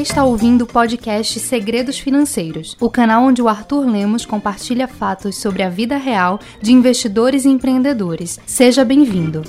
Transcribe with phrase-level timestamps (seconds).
[0.00, 5.62] está ouvindo o podcast Segredos Financeiros, o canal onde o Arthur Lemos compartilha fatos sobre
[5.62, 8.40] a vida real de investidores e empreendedores.
[8.46, 9.42] Seja bem-vindo.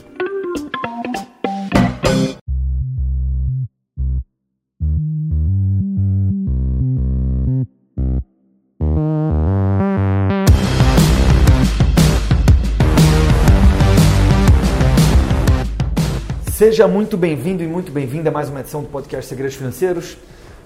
[16.52, 20.18] Seja muito bem-vindo e muito bem-vinda a mais uma edição do podcast Segredos Financeiros.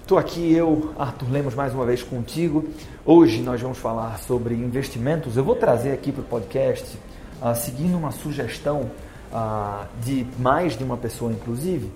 [0.06, 2.64] Estou aqui eu, Arthur Lemos, mais uma vez contigo.
[3.04, 5.36] Hoje nós vamos falar sobre investimentos.
[5.36, 6.96] Eu vou trazer aqui para o podcast,
[7.42, 8.88] uh, seguindo uma sugestão
[9.32, 11.90] uh, de mais de uma pessoa, inclusive.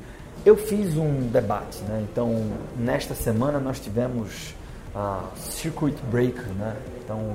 [0.45, 2.05] Eu fiz um debate, né?
[2.11, 4.57] Então, nesta semana nós tivemos
[4.93, 6.77] a uh, Circuit Breaker, né?
[7.05, 7.33] Então,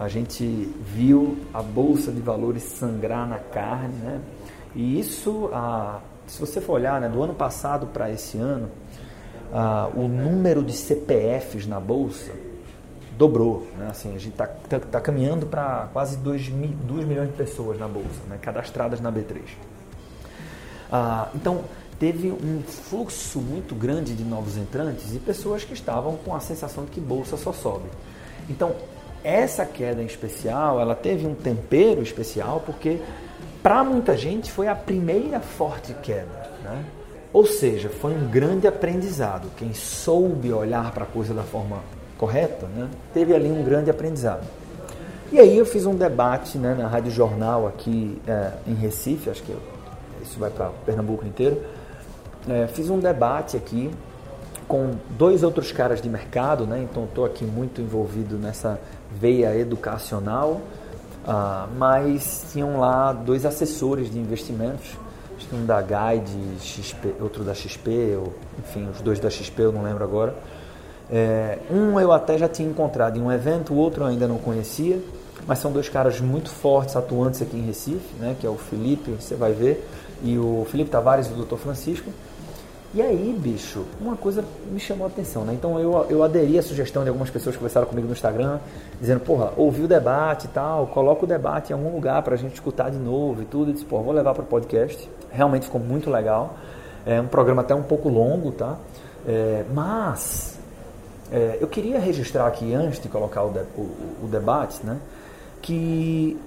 [0.00, 4.22] a gente viu a bolsa de valores sangrar na carne, né?
[4.74, 8.70] E isso, ah, se você for olhar, né, do ano passado para esse ano,
[9.52, 12.32] ah, o número de CPFs na bolsa
[13.16, 13.66] dobrou.
[13.78, 13.88] Né?
[13.90, 18.20] Assim, a gente está tá, tá caminhando para quase 2 milhões de pessoas na bolsa,
[18.28, 19.40] né, cadastradas na B3.
[20.90, 21.64] Ah, então,
[21.98, 26.84] teve um fluxo muito grande de novos entrantes e pessoas que estavam com a sensação
[26.84, 27.88] de que bolsa só sobe.
[28.48, 28.74] Então,
[29.24, 33.00] essa queda em especial, ela teve um tempero especial porque
[33.62, 36.48] para muita gente foi a primeira forte queda.
[36.62, 36.84] Né?
[37.36, 39.48] Ou seja, foi um grande aprendizado.
[39.58, 41.80] Quem soube olhar para a coisa da forma
[42.16, 42.88] correta, né?
[43.12, 44.42] teve ali um grande aprendizado.
[45.30, 49.42] E aí eu fiz um debate né, na Rádio Jornal aqui é, em Recife, acho
[49.42, 49.60] que eu,
[50.22, 51.60] isso vai para Pernambuco inteiro.
[52.48, 53.90] É, fiz um debate aqui
[54.66, 56.86] com dois outros caras de mercado, né?
[56.90, 58.80] então estou aqui muito envolvido nessa
[59.20, 60.62] veia educacional
[61.26, 64.96] ah, mas tinham lá dois assessores de investimentos,
[65.52, 69.82] um da Guide, XP, outro da XP, ou, enfim, os dois da XP, eu não
[69.82, 70.34] lembro agora.
[71.10, 74.38] É, um eu até já tinha encontrado em um evento, o outro eu ainda não
[74.38, 75.00] conhecia,
[75.46, 79.12] mas são dois caras muito fortes, atuantes aqui em Recife, né, que é o Felipe,
[79.12, 79.86] você vai ver,
[80.22, 81.56] e o Felipe Tavares e o Dr.
[81.56, 82.10] Francisco.
[82.94, 85.52] E aí, bicho, uma coisa me chamou a atenção, né?
[85.52, 88.58] Então eu, eu aderi à sugestão de algumas pessoas que conversaram comigo no Instagram,
[88.98, 92.54] dizendo, porra, ouvi o debate e tal, coloca o debate em algum lugar pra gente
[92.54, 93.70] escutar de novo e tudo.
[93.70, 95.10] E disse, porra, vou levar para o podcast.
[95.30, 96.56] Realmente ficou muito legal.
[97.04, 98.76] É um programa até um pouco longo, tá?
[99.26, 100.58] É, mas
[101.30, 104.98] é, eu queria registrar aqui, antes de colocar o, de, o, o debate, né?
[105.60, 106.38] Que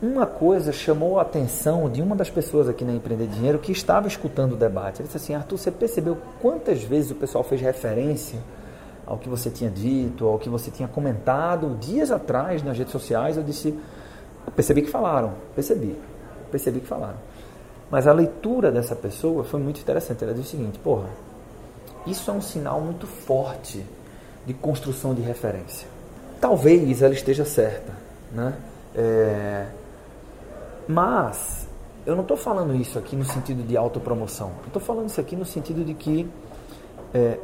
[0.00, 4.06] uma coisa chamou a atenção de uma das pessoas aqui na Empreender Dinheiro que estava
[4.06, 5.00] escutando o debate.
[5.00, 8.38] Ele disse assim: Arthur, você percebeu quantas vezes o pessoal fez referência
[9.06, 13.36] ao que você tinha dito, ao que você tinha comentado dias atrás nas redes sociais?
[13.36, 13.78] Eu disse:
[14.54, 15.96] percebi que falaram, percebi,
[16.50, 17.33] percebi que falaram.
[17.90, 20.24] Mas a leitura dessa pessoa foi muito interessante.
[20.24, 21.08] Ela disse o seguinte: porra,
[22.06, 23.84] isso é um sinal muito forte
[24.46, 25.88] de construção de referência.
[26.40, 27.92] Talvez ela esteja certa,
[28.32, 28.54] né?
[28.94, 29.66] É,
[30.86, 31.66] mas
[32.06, 34.52] eu não estou falando isso aqui no sentido de autopromoção.
[34.60, 36.28] Eu estou falando isso aqui no sentido de que
[37.14, 37.38] é,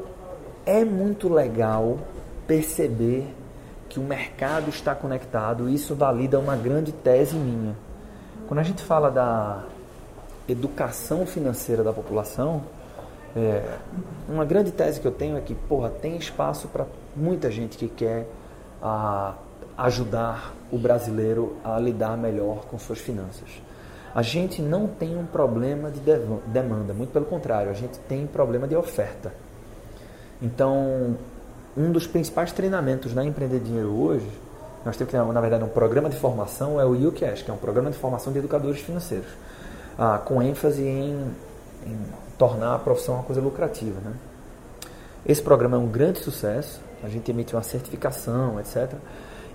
[0.67, 1.99] é muito legal
[2.47, 3.27] perceber
[3.89, 7.75] que o mercado está conectado e isso valida uma grande tese minha.
[8.47, 9.65] Quando a gente fala da
[10.51, 12.63] educação financeira da população,
[13.37, 13.63] é,
[14.29, 17.89] uma grande tese que eu tenho é que, porra, tem espaço para muita gente que
[17.89, 18.27] quer
[18.83, 19.35] a,
[19.79, 23.49] ajudar o brasileiro a lidar melhor com suas finanças.
[24.15, 26.01] A gente não tem um problema de
[26.47, 29.33] demanda, muito pelo contrário, a gente tem problema de oferta.
[30.43, 31.17] Então,
[31.77, 34.27] um dos principais treinamentos na Empreender Dinheiro hoje,
[34.85, 37.91] nós temos, na verdade, um programa de formação, é o UCAsh, que é um programa
[37.91, 39.29] de formação de educadores financeiros,
[40.01, 41.31] ah, com ênfase em,
[41.87, 41.99] em
[42.39, 44.01] tornar a profissão uma coisa lucrativa.
[44.01, 44.15] Né?
[45.27, 48.95] Esse programa é um grande sucesso, a gente emite uma certificação, etc.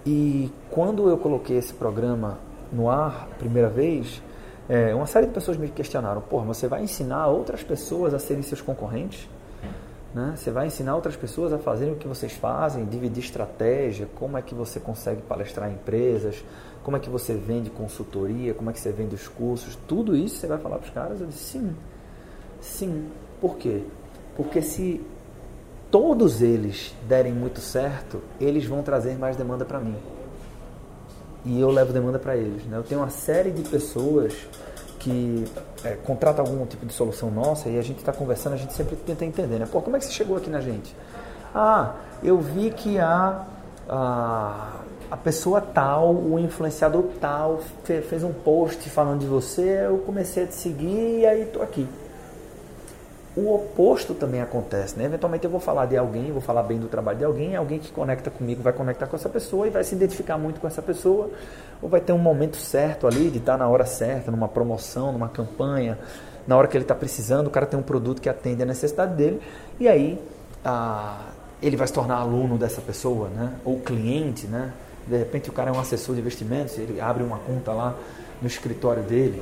[0.05, 2.38] E quando eu coloquei esse programa
[2.72, 4.22] no ar, primeira vez,
[4.69, 8.44] é, uma série de pessoas me questionaram: porra, você vai ensinar outras pessoas a serem
[8.44, 9.28] seus concorrentes?
[10.14, 10.34] Né?
[10.37, 14.43] Você vai ensinar outras pessoas a fazerem o que vocês fazem, dividir estratégia, como é
[14.43, 16.46] que você consegue palestrar em empresas,
[16.85, 20.35] como é que você vende consultoria, como é que você vende os cursos, tudo isso
[20.35, 21.20] você vai falar para os caras?
[21.20, 21.76] Eu disse: sim,
[22.61, 23.08] sim.
[23.41, 23.82] Por quê?
[24.37, 25.02] Porque se
[25.90, 29.96] todos eles derem muito certo, eles vão trazer mais demanda para mim.
[31.43, 32.64] E eu levo demanda para eles.
[32.66, 32.78] Né?
[32.78, 34.35] Eu tenho uma série de pessoas
[34.99, 35.43] que
[35.84, 38.96] é, contratam algum tipo de solução nossa e a gente está conversando, a gente sempre
[38.96, 39.67] tenta entender, né?
[39.72, 40.96] Pô, como é que você chegou aqui na gente?
[41.53, 43.43] Ah, eu vi que a,
[43.90, 50.43] a, a pessoa tal, o influenciador tal, fez um post falando de você, eu comecei
[50.43, 51.87] a te seguir e aí estou aqui.
[53.35, 55.05] o oposto também acontece, né?
[55.05, 57.91] Eventualmente eu vou falar de alguém, vou falar bem do trabalho de alguém, alguém que
[57.91, 61.29] conecta comigo vai conectar com essa pessoa e vai se identificar muito com essa pessoa,
[61.81, 65.28] ou vai ter um momento certo ali de estar na hora certa, numa promoção, numa
[65.28, 65.99] campanha,
[66.47, 69.16] na hora que ele está precisando, o cara tem um produto que atende a necessidade
[69.16, 69.41] dele,
[69.79, 70.17] e aí
[70.63, 71.19] ah,
[71.61, 73.55] ele vai se tornar aluno dessa pessoa, né?
[73.66, 74.72] Ou cliente, né?
[75.07, 77.96] De repente o cara é um assessor de investimentos, ele abre uma conta lá
[78.41, 79.41] no escritório dele,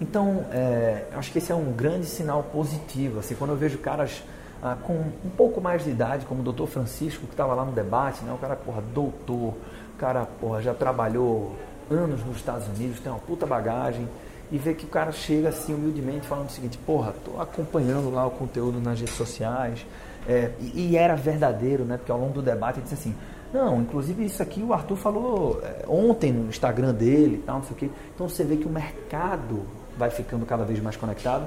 [0.00, 3.18] então, é, acho que esse é um grande sinal positivo.
[3.18, 4.22] Assim, quando eu vejo caras
[4.62, 7.72] ah, com um pouco mais de idade, como o doutor Francisco, que estava lá no
[7.72, 8.32] debate, né?
[8.32, 9.56] o cara, porra, doutor, o
[9.98, 11.56] cara, porra, já trabalhou
[11.90, 14.08] anos nos Estados Unidos, tem uma puta bagagem,
[14.50, 18.26] e ver que o cara chega assim humildemente falando o seguinte, porra, tô acompanhando lá
[18.26, 19.84] o conteúdo nas redes sociais,
[20.26, 21.96] é, e, e, era verdadeiro, né?
[21.96, 23.14] Porque ao longo do debate ele disse assim,
[23.52, 27.72] não, inclusive isso aqui o Arthur falou é, ontem no Instagram dele tal, não sei
[27.72, 27.90] o quê.
[28.14, 29.62] Então você vê que o mercado
[29.96, 31.46] vai ficando cada vez mais conectado.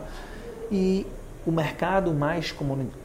[0.71, 1.05] E
[1.45, 2.53] o mercado mais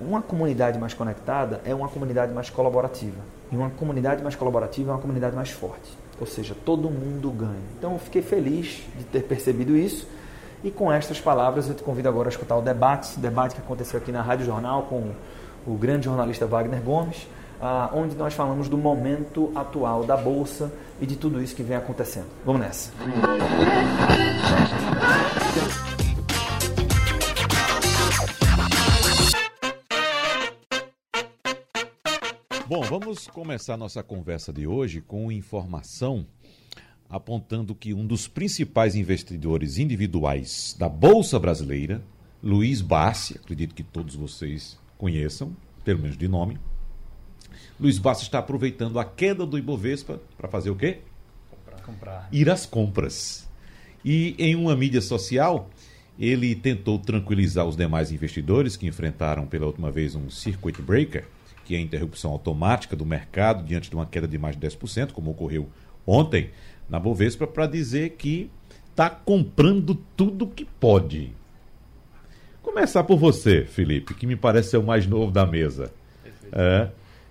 [0.01, 3.21] uma comunidade mais conectada é uma comunidade mais colaborativa.
[3.51, 5.97] E uma comunidade mais colaborativa é uma comunidade mais forte.
[6.19, 7.53] Ou seja, todo mundo ganha.
[7.79, 10.09] Então eu fiquei feliz de ter percebido isso.
[10.65, 13.99] E com estas palavras eu te convido agora a escutar o debate, debate que aconteceu
[13.99, 15.13] aqui na Rádio Jornal com
[15.67, 17.27] o grande jornalista Wagner Gomes,
[17.61, 21.77] ah, onde nós falamos do momento atual da Bolsa e de tudo isso que vem
[21.77, 22.27] acontecendo.
[22.45, 22.93] Vamos nessa.
[32.69, 36.27] Bom, vamos começar nossa conversa de hoje com informação
[37.09, 42.03] apontando que um dos principais investidores individuais da Bolsa Brasileira,
[42.43, 46.59] Luiz Bassi, acredito que todos vocês conheçam, pelo menos de nome,
[47.79, 50.99] Luiz Bassi está aproveitando a queda do Ibovespa para fazer o quê?
[51.51, 51.83] Comprar.
[51.83, 52.29] Comprar.
[52.33, 53.49] Ir às compras.
[54.05, 55.69] E em uma mídia social,
[56.19, 61.25] ele tentou tranquilizar os demais investidores que enfrentaram pela última vez um circuit breaker
[61.67, 65.11] que é a interrupção automática do mercado diante de uma queda de mais de 10%,
[65.11, 65.69] como ocorreu
[66.07, 66.51] ontem
[66.89, 68.49] na Bovespa, para dizer que
[68.89, 71.33] está comprando tudo que pode.
[72.63, 75.93] Começar por você, Felipe, que me parece ser o mais novo da mesa.
[76.53, 76.89] É,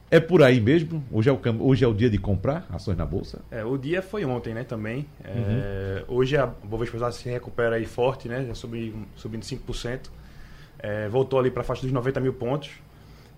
[0.10, 1.04] é por aí mesmo?
[1.12, 3.42] Hoje é, o, hoje é o dia de comprar ações na Bolsa?
[3.50, 5.06] É, o dia foi ontem, né, também.
[5.24, 6.18] É, uhum.
[6.18, 10.10] Hoje a Bovespa se recupera aí forte, né, já subindo, subindo 5%.
[10.80, 12.72] É, voltou ali para a faixa dos 90 mil pontos.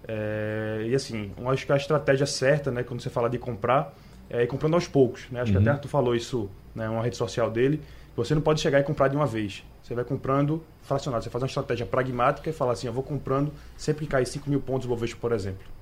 [0.07, 3.93] É, e assim, acho que a estratégia certa, né, quando você fala de comprar,
[4.29, 5.27] é ir comprando aos poucos.
[5.31, 5.41] Né?
[5.41, 5.63] Acho uhum.
[5.63, 7.81] que até tu falou isso né, uma rede social dele.
[8.15, 9.63] Você não pode chegar e comprar de uma vez.
[9.81, 11.23] Você vai comprando fracionado.
[11.23, 14.49] Você faz uma estratégia pragmática e fala assim: eu vou comprando sempre que cair 5
[14.49, 15.76] mil pontos Bovespa, por exemplo.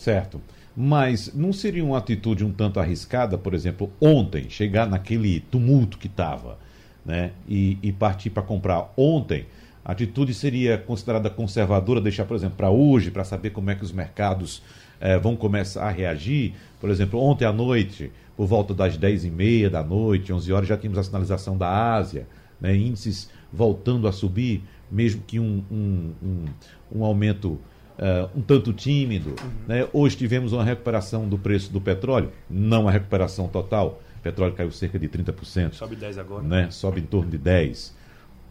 [0.00, 0.40] Certo.
[0.74, 6.06] Mas não seria uma atitude um tanto arriscada, por exemplo, ontem, chegar naquele tumulto que
[6.06, 6.56] estava
[7.04, 9.44] né, e, e partir para comprar ontem?
[9.84, 13.84] A atitude seria considerada conservadora, deixar, por exemplo, para hoje, para saber como é que
[13.84, 14.62] os mercados
[15.00, 16.54] eh, vão começar a reagir.
[16.80, 20.98] Por exemplo, ontem à noite, por volta das 10h30 da noite, 11 horas, já tínhamos
[20.98, 22.26] a sinalização da Ásia,
[22.58, 26.44] né, índices voltando a subir, mesmo que um, um, um,
[26.90, 27.58] um aumento
[28.00, 29.30] uh, um tanto tímido.
[29.30, 29.50] Uhum.
[29.68, 29.88] Né?
[29.92, 34.00] Hoje tivemos uma recuperação do preço do petróleo, não a recuperação total.
[34.18, 35.74] O petróleo caiu cerca de 30%.
[35.74, 36.42] Sobe 10 agora.
[36.42, 36.70] Né?
[36.70, 37.92] Sobe em torno de 10%.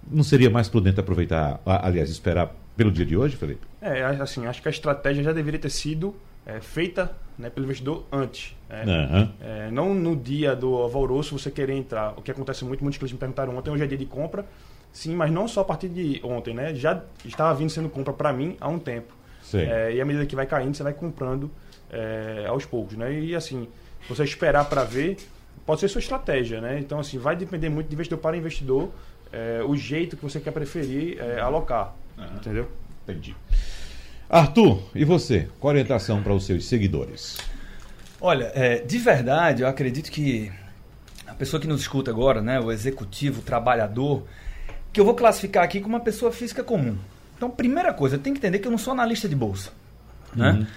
[0.10, 3.68] Não seria mais prudente aproveitar, aliás, esperar pelo dia de hoje, Felipe?
[3.82, 8.06] É, assim, acho que a estratégia já deveria ter sido é, feita né, pelo investidor
[8.12, 8.56] antes.
[8.70, 8.84] Né?
[8.86, 9.30] Uhum.
[9.42, 12.14] É, não no dia do alvoroço você querer entrar.
[12.18, 14.46] O que acontece muito, muitos clientes me perguntaram ontem, hoje é dia de compra.
[14.92, 16.74] Sim, mas não só a partir de ontem, né?
[16.74, 19.19] Já estava vindo sendo compra para mim há um tempo.
[19.58, 21.50] É, e à medida que vai caindo, você vai comprando
[21.92, 23.12] é, aos poucos, né?
[23.14, 23.68] E assim,
[24.08, 25.18] você esperar para ver,
[25.66, 26.80] pode ser sua estratégia, né?
[26.80, 28.92] Então, assim, vai depender muito de investidor para investidor
[29.32, 31.96] é, o jeito que você quer preferir é, alocar.
[32.18, 32.26] Uhum.
[32.36, 32.70] Entendeu?
[33.04, 33.36] Entendi.
[34.30, 35.50] Arthur, e você?
[35.60, 37.38] Qual a orientação para os seus seguidores?
[38.22, 40.52] Olha, é, de verdade, eu acredito que
[41.26, 44.24] a pessoa que nos escuta agora, né, o executivo, o trabalhador,
[44.92, 46.98] que eu vou classificar aqui como uma pessoa física comum.
[47.40, 49.72] Então, primeira coisa, tem que entender que eu não sou analista de bolsa.
[50.36, 50.52] Né?
[50.52, 50.68] Uhum.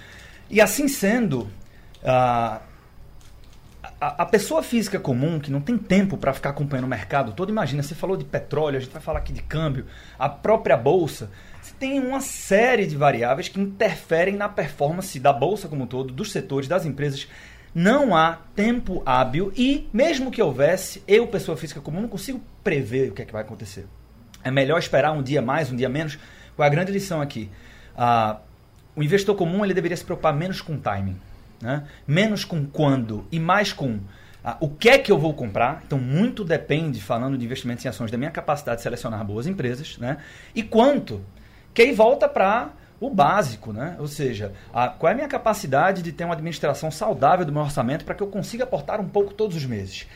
[0.49, 1.49] E assim sendo, uh,
[2.01, 2.61] a,
[3.99, 7.83] a, pessoa física comum que não tem tempo para ficar acompanhando o mercado todo, imagina,
[7.83, 11.29] você falou de petróleo, a gente vai falar aqui de câmbio, a própria bolsa,
[11.61, 16.13] você tem uma série de variáveis que interferem na performance da bolsa como um todo,
[16.13, 17.27] dos setores, das empresas.
[17.75, 23.09] Não há tempo hábil e, mesmo que houvesse, eu, pessoa física comum, não consigo prever
[23.09, 23.85] o que é que vai acontecer.
[24.41, 26.17] É melhor esperar um dia mais, um dia menos.
[26.55, 27.49] Qual é a grande lição aqui?
[27.97, 28.37] Ah,
[28.95, 31.17] o investidor comum ele deveria se preocupar menos com timing
[31.63, 31.83] né?
[32.05, 33.99] menos com quando e mais com
[34.43, 35.81] ah, o que é que eu vou comprar.
[35.87, 39.97] Então, muito depende, falando de investimentos em ações, da minha capacidade de selecionar boas empresas,
[39.97, 40.17] né?
[40.53, 41.21] e quanto
[41.73, 43.95] Que aí volta para o básico, né?
[43.99, 47.61] Ou seja, a, qual é a minha capacidade de ter uma administração saudável do meu
[47.61, 50.07] orçamento para que eu consiga aportar um pouco todos os meses?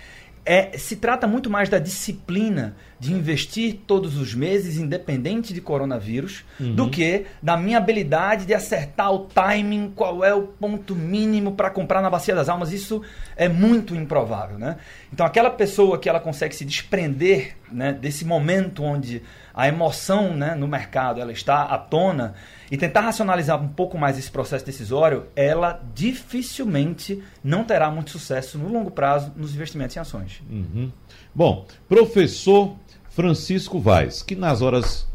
[0.50, 6.46] É, se trata muito mais da disciplina de investir todos os meses, independente de coronavírus,
[6.58, 6.74] uhum.
[6.74, 11.70] do que da minha habilidade de acertar o timing, qual é o ponto mínimo para
[11.70, 12.72] comprar na Bacia das Almas.
[12.72, 13.02] Isso
[13.36, 14.58] é muito improvável.
[14.58, 14.78] Né?
[15.12, 19.22] Então, aquela pessoa que ela consegue se desprender né, desse momento onde
[19.58, 22.36] a emoção né, no mercado ela está à tona
[22.70, 28.60] e tentar racionalizar um pouco mais esse processo decisório, ela dificilmente não terá muito sucesso
[28.60, 30.44] no longo prazo nos investimentos em ações.
[30.48, 30.92] Uhum.
[31.34, 32.76] Bom, professor
[33.10, 35.08] Francisco Vaz, que nas horas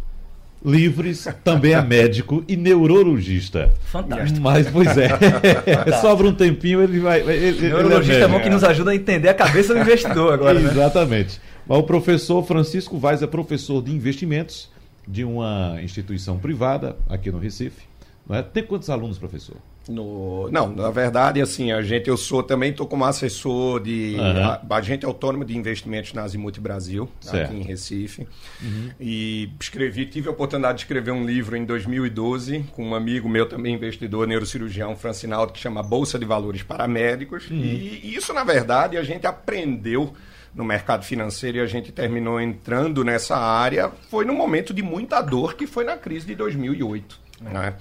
[0.64, 3.72] livres também é médico e neurologista.
[3.84, 4.40] Fantástico.
[4.40, 5.08] Mas, pois é,
[6.02, 7.20] sobra um tempinho, ele vai.
[7.20, 10.32] Ele, neurologista ele é, é bom que nos ajuda a entender a cabeça do investidor
[10.32, 10.58] agora.
[10.58, 10.68] Né?
[10.68, 11.38] Exatamente.
[11.38, 11.51] Né?
[11.68, 14.70] O professor Francisco Vaz é professor de investimentos
[15.06, 17.86] de uma instituição privada aqui no Recife.
[18.26, 18.42] Não é?
[18.42, 19.56] Tem quantos alunos, professor?
[19.88, 24.74] No, não, na verdade, assim, a gente, eu sou também, estou como assessor de uhum.
[24.76, 27.50] agente autônomo de investimentos na Azimuth Brasil, certo.
[27.50, 28.28] aqui em Recife.
[28.62, 28.90] Uhum.
[29.00, 33.48] E escrevi, tive a oportunidade de escrever um livro em 2012 com um amigo meu
[33.48, 37.50] também, investidor, neurocirurgião, Francinaldo, que chama Bolsa de Valores para Médicos.
[37.50, 37.58] Uhum.
[37.58, 40.14] E isso, na verdade, a gente aprendeu
[40.54, 45.20] no mercado financeiro e a gente terminou entrando nessa área foi no momento de muita
[45.20, 47.18] dor que foi na crise de 2008.
[47.40, 47.48] É.
[47.48, 47.74] Né?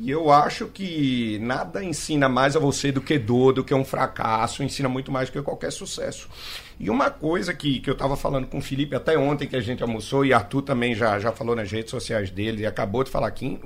[0.00, 3.84] E eu acho que nada ensina mais a você do que dor, do que um
[3.84, 6.28] fracasso, ensina muito mais do que qualquer sucesso.
[6.82, 9.60] E uma coisa que, que eu estava falando com o Felipe até ontem que a
[9.60, 13.10] gente almoçou, e Arthur também já, já falou nas redes sociais dele, e acabou de
[13.10, 13.56] falar aqui,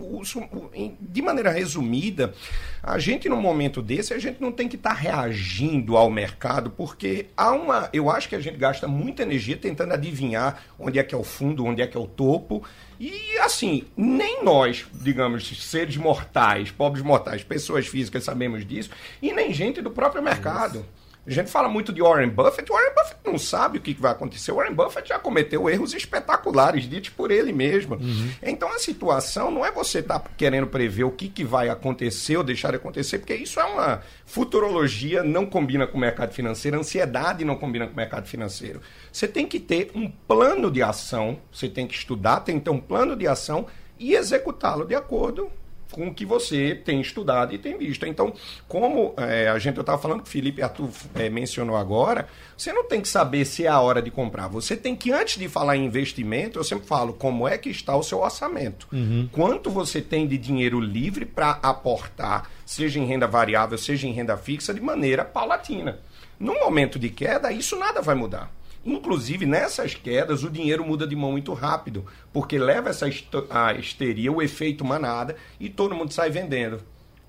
[1.01, 2.35] de maneira resumida,
[2.83, 6.69] a gente num momento desse, a gente não tem que estar tá reagindo ao mercado,
[6.69, 7.89] porque há uma.
[7.91, 11.25] Eu acho que a gente gasta muita energia tentando adivinhar onde é que é o
[11.25, 12.63] fundo, onde é que é o topo.
[13.01, 18.91] E assim, nem nós, digamos, seres mortais, pobres mortais, pessoas físicas sabemos disso,
[19.23, 20.85] e nem gente do próprio mercado.
[21.27, 22.71] A gente fala muito de Warren Buffett.
[22.71, 24.53] Warren Buffett não sabe o que vai acontecer.
[24.53, 27.97] Warren Buffett já cometeu erros espetaculares, ditos por ele mesmo.
[27.97, 28.31] Uhum.
[28.43, 32.37] Então a situação não é você estar tá querendo prever o que, que vai acontecer
[32.37, 36.79] ou deixar de acontecer, porque isso é uma futurologia, não combina com o mercado financeiro,
[36.79, 38.81] ansiedade não combina com o mercado financeiro.
[39.11, 42.71] Você tem que ter um plano de ação, você tem que estudar, tem que ter
[42.71, 43.67] um plano de ação
[43.99, 45.51] e executá-lo de acordo
[45.91, 48.07] com o que você tem estudado e tem visto.
[48.07, 48.33] Então,
[48.69, 52.85] como é, a gente estava falando que o Felipe Arthur é, mencionou agora, você não
[52.85, 54.49] tem que saber se é a hora de comprar.
[54.49, 57.97] Você tem que, antes de falar em investimento, eu sempre falo como é que está
[57.97, 58.89] o seu orçamento.
[58.93, 59.29] Uhum.
[59.33, 64.37] Quanto você tem de dinheiro livre para aportar, seja em renda variável, seja em renda
[64.37, 65.99] fixa, de maneira paulatina.
[66.39, 68.51] No momento de queda, isso nada vai mudar.
[68.87, 73.07] Inclusive, nessas quedas, o dinheiro muda de mão muito rápido, porque leva essa
[73.51, 76.81] a histeria, o efeito manada, e todo mundo sai vendendo.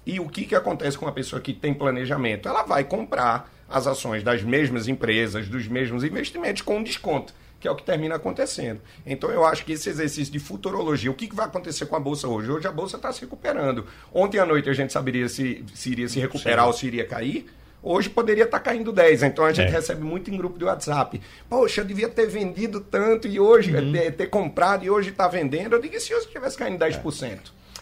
[0.06, 2.48] E o que, que acontece com uma pessoa que tem planejamento?
[2.48, 7.68] Ela vai comprar as ações das mesmas empresas, dos mesmos investimentos, com um desconto, que
[7.68, 8.80] é o que termina acontecendo.
[9.04, 12.00] Então, eu acho que esse exercício de futurologia, o que, que vai acontecer com a
[12.00, 12.52] Bolsa hoje?
[12.52, 13.84] Hoje a Bolsa está se recuperando.
[14.14, 16.68] Ontem à noite a gente saberia se, se iria se recuperar Sim.
[16.68, 17.48] ou se iria cair.
[17.82, 19.72] Hoje poderia estar tá caindo 10, então a gente é.
[19.72, 21.22] recebe muito em grupo de WhatsApp.
[21.50, 23.92] Poxa, eu devia ter vendido tanto e hoje, uhum.
[23.92, 25.74] ter, ter, comprado e hoje está vendendo.
[25.76, 27.24] Eu digo, e se hoje estivesse caindo 10%?
[27.24, 27.38] É.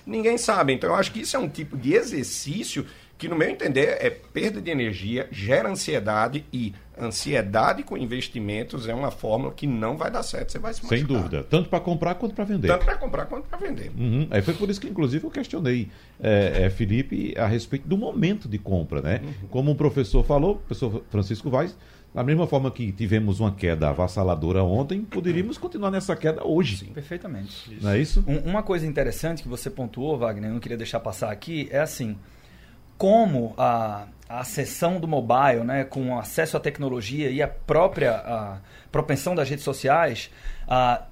[0.06, 0.74] Ninguém sabe.
[0.74, 2.86] Então eu acho que isso é um tipo de exercício
[3.18, 8.94] que, no meu entender, é perda de energia, gera ansiedade e ansiedade com investimentos é
[8.94, 10.52] uma fórmula que não vai dar certo.
[10.52, 10.98] Você vai se machucar.
[10.98, 11.44] Sem dúvida.
[11.44, 12.68] Tanto para comprar quanto para vender.
[12.68, 13.92] Tanto para comprar quanto para vender.
[13.98, 14.28] Uhum.
[14.30, 18.48] Aí foi por isso que, inclusive, eu questionei é, é, Felipe a respeito do momento
[18.48, 19.02] de compra.
[19.02, 19.22] né?
[19.24, 19.48] Uhum.
[19.50, 21.76] Como o professor falou, o professor Francisco Vaz,
[22.14, 26.78] da mesma forma que tivemos uma queda avassaladora ontem, poderíamos continuar nessa queda hoje.
[26.78, 27.74] Sim, perfeitamente.
[27.74, 27.84] Isso.
[27.84, 28.24] Não é isso?
[28.28, 31.80] Um, uma coisa interessante que você pontuou, Wagner, eu não queria deixar passar aqui, é
[31.80, 32.18] assim
[32.98, 38.58] como a, a sessão do mobile, né, com acesso à tecnologia e a própria a
[38.92, 40.30] propensão das redes sociais,
[40.68, 41.04] a,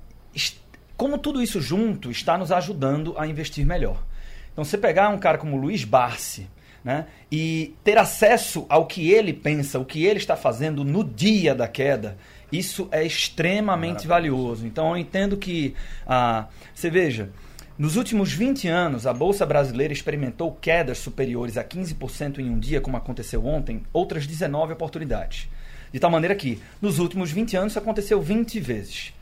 [0.95, 4.03] como tudo isso junto está nos ajudando a investir melhor.
[4.51, 6.47] Então, você pegar um cara como Luiz Barsi
[6.83, 11.55] né, e ter acesso ao que ele pensa, o que ele está fazendo no dia
[11.55, 12.17] da queda,
[12.51, 14.67] isso é extremamente valioso.
[14.67, 15.75] Então, eu entendo que,
[16.05, 17.29] ah, você veja,
[17.77, 22.79] nos últimos 20 anos, a Bolsa Brasileira experimentou quedas superiores a 15% em um dia,
[22.79, 25.49] como aconteceu ontem, outras 19 oportunidades.
[25.91, 29.13] De tal maneira que, nos últimos 20 anos, isso aconteceu 20 vezes.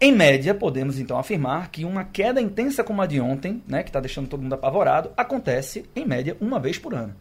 [0.00, 3.90] Em média, podemos então afirmar que uma queda intensa como a de ontem, né, que
[3.90, 7.14] está deixando todo mundo apavorado, acontece, em média, uma vez por ano.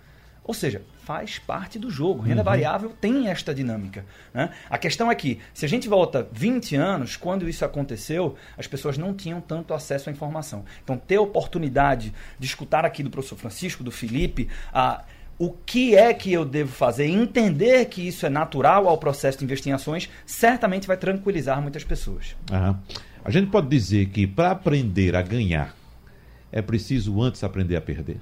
[0.52, 2.22] Ou seja, faz parte do jogo.
[2.22, 2.46] Renda uhum.
[2.46, 4.06] variável tem esta dinâmica.
[4.34, 4.50] Né?
[4.70, 8.98] A questão é que, se a gente volta 20 anos, quando isso aconteceu, as pessoas
[8.98, 10.66] não tinham tanto acesso à informação.
[10.84, 15.06] Então, ter a oportunidade de escutar aqui do professor Francisco, do Felipe, a
[15.40, 19.46] o que é que eu devo fazer, entender que isso é natural ao processo de
[19.46, 22.36] investir em ações, certamente vai tranquilizar muitas pessoas.
[23.24, 25.74] A gente pode dizer que para aprender a ganhar,
[26.52, 28.20] é preciso antes aprender a perder?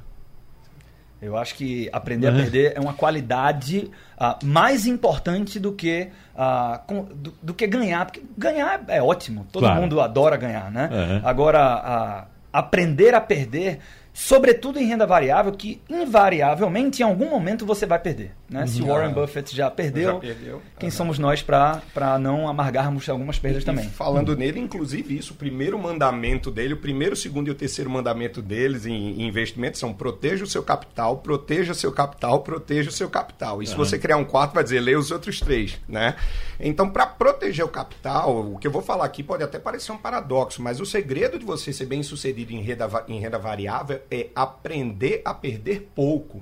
[1.21, 2.33] Eu acho que aprender uhum.
[2.33, 7.67] a perder é uma qualidade uh, mais importante do que, uh, com, do, do, que
[7.67, 8.05] ganhar.
[8.05, 9.81] Porque ganhar é ótimo, todo claro.
[9.81, 10.89] mundo adora ganhar, né?
[10.91, 11.21] Uhum.
[11.27, 13.79] Agora, uh, aprender a perder
[14.13, 18.33] sobretudo em renda variável, que invariavelmente em algum momento você vai perder.
[18.49, 18.65] Né?
[18.65, 18.87] Se uhum.
[18.87, 20.61] Warren Buffett já perdeu, já perdeu.
[20.79, 20.95] quem uhum.
[20.95, 23.85] somos nós para não amargarmos algumas perdas e, também?
[23.85, 24.35] E falando uhum.
[24.35, 28.41] nele, inclusive isso, o primeiro mandamento dele, o primeiro, o segundo e o terceiro mandamento
[28.41, 33.09] deles em, em investimentos são proteja o seu capital, proteja seu capital, proteja o seu
[33.09, 33.61] capital.
[33.61, 35.77] E se você criar um quarto, vai dizer, leia os outros três.
[35.87, 36.15] Né?
[36.59, 39.97] Então, para proteger o capital, o que eu vou falar aqui pode até parecer um
[39.97, 44.27] paradoxo, mas o segredo de você ser bem sucedido em renda, em renda variável é
[44.35, 46.41] aprender a perder pouco.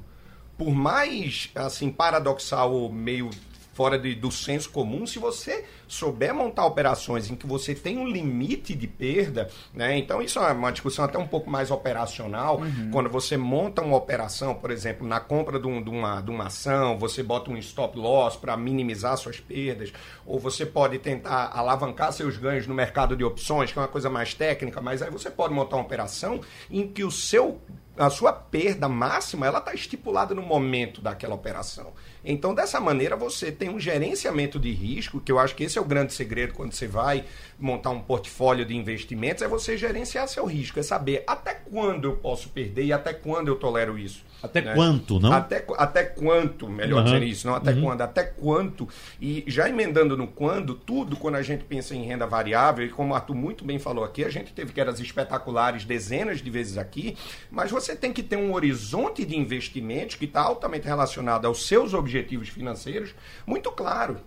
[0.58, 3.30] Por mais assim paradoxal ou meio
[3.78, 8.08] fora de, do senso comum, se você souber montar operações em que você tem um
[8.08, 9.96] limite de perda, né?
[10.00, 12.60] Então isso é uma discussão até um pouco mais operacional.
[12.60, 12.90] Uhum.
[12.92, 16.48] Quando você monta uma operação, por exemplo, na compra de, um, de, uma, de uma
[16.48, 19.94] ação, você bota um stop loss para minimizar suas perdas,
[20.26, 24.10] ou você pode tentar alavancar seus ganhos no mercado de opções, que é uma coisa
[24.10, 27.62] mais técnica, mas aí você pode montar uma operação em que o seu
[27.98, 31.94] a sua perda máxima ela está estipulada no momento daquela operação.
[32.24, 35.82] Então, dessa maneira, você tem um gerenciamento de risco, que eu acho que esse é
[35.82, 37.26] o grande segredo quando você vai
[37.58, 42.16] montar um portfólio de investimentos, é você gerenciar seu risco, é saber até quando eu
[42.18, 44.24] posso perder e até quando eu tolero isso.
[44.42, 44.74] Até né?
[44.76, 45.34] quanto, não?
[45.34, 47.06] Até, até quanto, melhor uhum.
[47.06, 47.82] dizer isso, não até uhum.
[47.82, 48.88] quando, até quanto.
[49.20, 53.14] E já emendando no quando, tudo quando a gente pensa em renda variável, e como
[53.14, 57.18] o Arthur muito bem falou aqui, a gente teve quedas espetaculares dezenas de vezes aqui,
[57.50, 61.94] mas você tem que ter um horizonte de investimentos que está altamente relacionado aos seus
[61.94, 64.18] objetivos financeiros muito claro.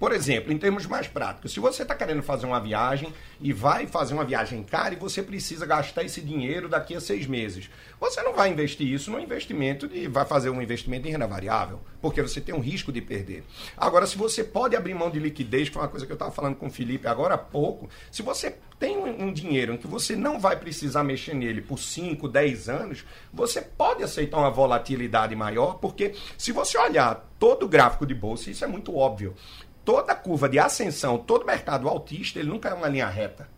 [0.00, 3.86] Por exemplo, em termos mais práticos, se você está querendo fazer uma viagem e vai
[3.86, 7.68] fazer uma viagem cara e você precisa gastar esse dinheiro daqui a seis meses,
[8.00, 10.08] você não vai investir isso no investimento de.
[10.08, 13.44] vai fazer um investimento em renda variável, porque você tem um risco de perder.
[13.76, 16.30] Agora, se você pode abrir mão de liquidez, que foi uma coisa que eu estava
[16.30, 20.16] falando com o Felipe agora há pouco, se você tem um dinheiro em que você
[20.16, 25.74] não vai precisar mexer nele por 5, 10 anos, você pode aceitar uma volatilidade maior,
[25.74, 29.36] porque se você olhar todo o gráfico de bolsa, isso é muito óbvio
[29.84, 33.48] toda curva de ascensão, todo mercado altista, ele nunca é uma linha reta.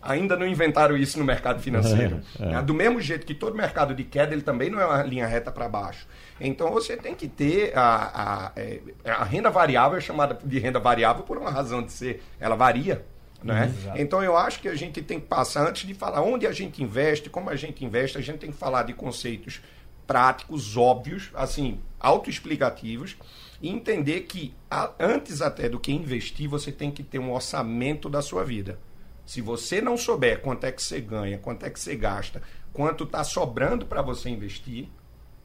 [0.00, 2.20] Ainda não inventaram isso no mercado financeiro.
[2.38, 2.62] É, é.
[2.62, 5.50] Do mesmo jeito que todo mercado de queda, ele também não é uma linha reta
[5.50, 6.06] para baixo.
[6.40, 10.78] Então você tem que ter a, a, é, a, renda variável, é chamada de renda
[10.78, 12.22] variável por uma razão de ser.
[12.38, 13.04] Ela varia.
[13.42, 13.72] Né?
[13.96, 16.82] Então eu acho que a gente tem que passar, antes de falar onde a gente
[16.82, 19.60] investe, como a gente investe, a gente tem que falar de conceitos
[20.06, 23.16] práticos, óbvios, assim, autoexplicativos
[23.60, 24.54] e entender que
[24.98, 28.78] antes até do que investir, você tem que ter um orçamento da sua vida.
[29.24, 32.42] Se você não souber quanto é que você ganha, quanto é que você gasta,
[32.72, 34.88] quanto está sobrando para você investir,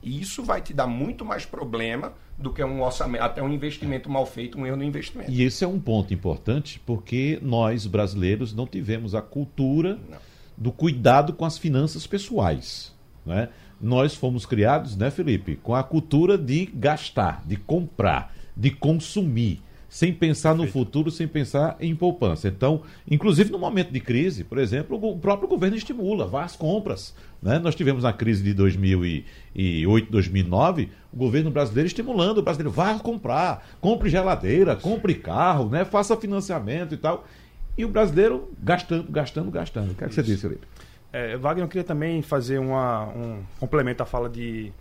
[0.03, 4.25] isso vai te dar muito mais problema do que um orçamento, até um investimento mal
[4.25, 5.31] feito, um erro no investimento.
[5.31, 10.17] E esse é um ponto importante porque nós brasileiros não tivemos a cultura não.
[10.57, 12.93] do cuidado com as finanças pessoais,
[13.25, 13.49] né?
[13.81, 20.13] Nós fomos criados, né, Felipe, com a cultura de gastar, de comprar, de consumir, sem
[20.13, 22.47] pensar no futuro, sem pensar em poupança.
[22.47, 27.13] Então, inclusive no momento de crise, por exemplo, o próprio governo estimula, vá às compras.
[27.41, 27.59] Né?
[27.59, 33.67] Nós tivemos na crise de 2008, 2009, o governo brasileiro estimulando o brasileiro, vá comprar,
[33.81, 35.83] compre geladeira, compre carro, né?
[35.83, 37.27] faça financiamento e tal.
[37.77, 39.91] E o brasileiro gastando, gastando, gastando.
[39.91, 40.65] O que, é que você disse, Felipe?
[41.13, 44.71] É, Wagner, eu queria também fazer uma, um complemento à fala de,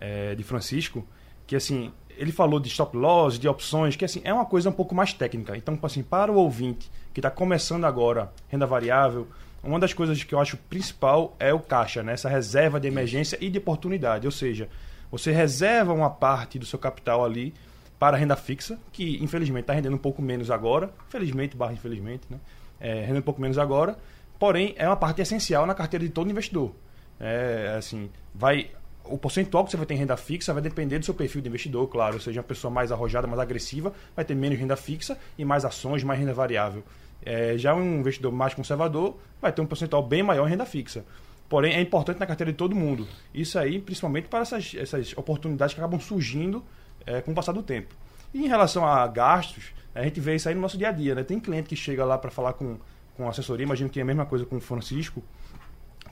[0.00, 1.06] é, de Francisco,
[1.46, 4.72] que assim, ele falou de stop loss, de opções, que assim, é uma coisa um
[4.72, 5.56] pouco mais técnica.
[5.56, 9.28] Então, assim, para o ouvinte que está começando agora renda variável,
[9.62, 12.12] uma das coisas que eu acho principal é o caixa, né?
[12.12, 14.26] essa reserva de emergência e de oportunidade.
[14.26, 14.68] Ou seja,
[15.10, 17.52] você reserva uma parte do seu capital ali
[17.98, 22.38] para renda fixa, que infelizmente está rendendo um pouco menos agora, felizmente barra infelizmente, né?
[22.78, 23.96] É, rendendo um pouco menos agora,
[24.38, 26.74] porém é uma parte essencial na carteira de todo investidor.
[27.18, 28.70] É, assim, vai
[29.08, 31.48] o percentual que você vai ter em renda fixa vai depender do seu perfil de
[31.48, 32.20] investidor, claro.
[32.20, 36.02] Seja, uma pessoa mais arrojada, mais agressiva, vai ter menos renda fixa e mais ações,
[36.02, 36.82] mais renda variável.
[37.24, 41.04] É, já um investidor mais conservador vai ter um percentual bem maior em renda fixa.
[41.48, 43.06] Porém, é importante na carteira de todo mundo.
[43.32, 46.64] Isso aí, principalmente para essas, essas oportunidades que acabam surgindo
[47.06, 47.94] é, com o passar do tempo.
[48.34, 51.14] E em relação a gastos, a gente vê isso aí no nosso dia a dia.
[51.14, 51.22] Né?
[51.22, 52.78] Tem cliente que chega lá para falar com,
[53.16, 55.22] com assessoria, imagino que é a mesma coisa com o Francisco,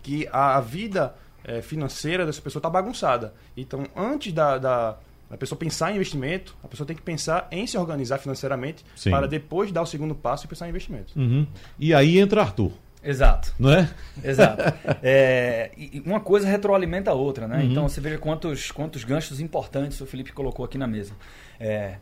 [0.02, 1.14] que a, a vida
[1.44, 3.34] é, financeira dessa pessoa está bagunçada.
[3.56, 4.96] Então, antes da, da,
[5.30, 9.10] da, pessoa pensar em investimento, a pessoa tem que pensar em se organizar financeiramente Sim.
[9.10, 11.12] para depois dar o segundo passo e pensar em investimento.
[11.18, 11.46] Uhum.
[11.78, 12.72] E aí entra Arthur.
[13.02, 13.54] Exato.
[13.58, 13.88] Não é?
[14.22, 14.62] Exato.
[15.06, 15.70] É,
[16.06, 17.58] uma coisa retroalimenta a outra, né?
[17.58, 17.70] Uhum.
[17.70, 21.12] Então você veja quantos, quantos ganchos importantes o Felipe colocou aqui na mesa.
[21.60, 21.96] É,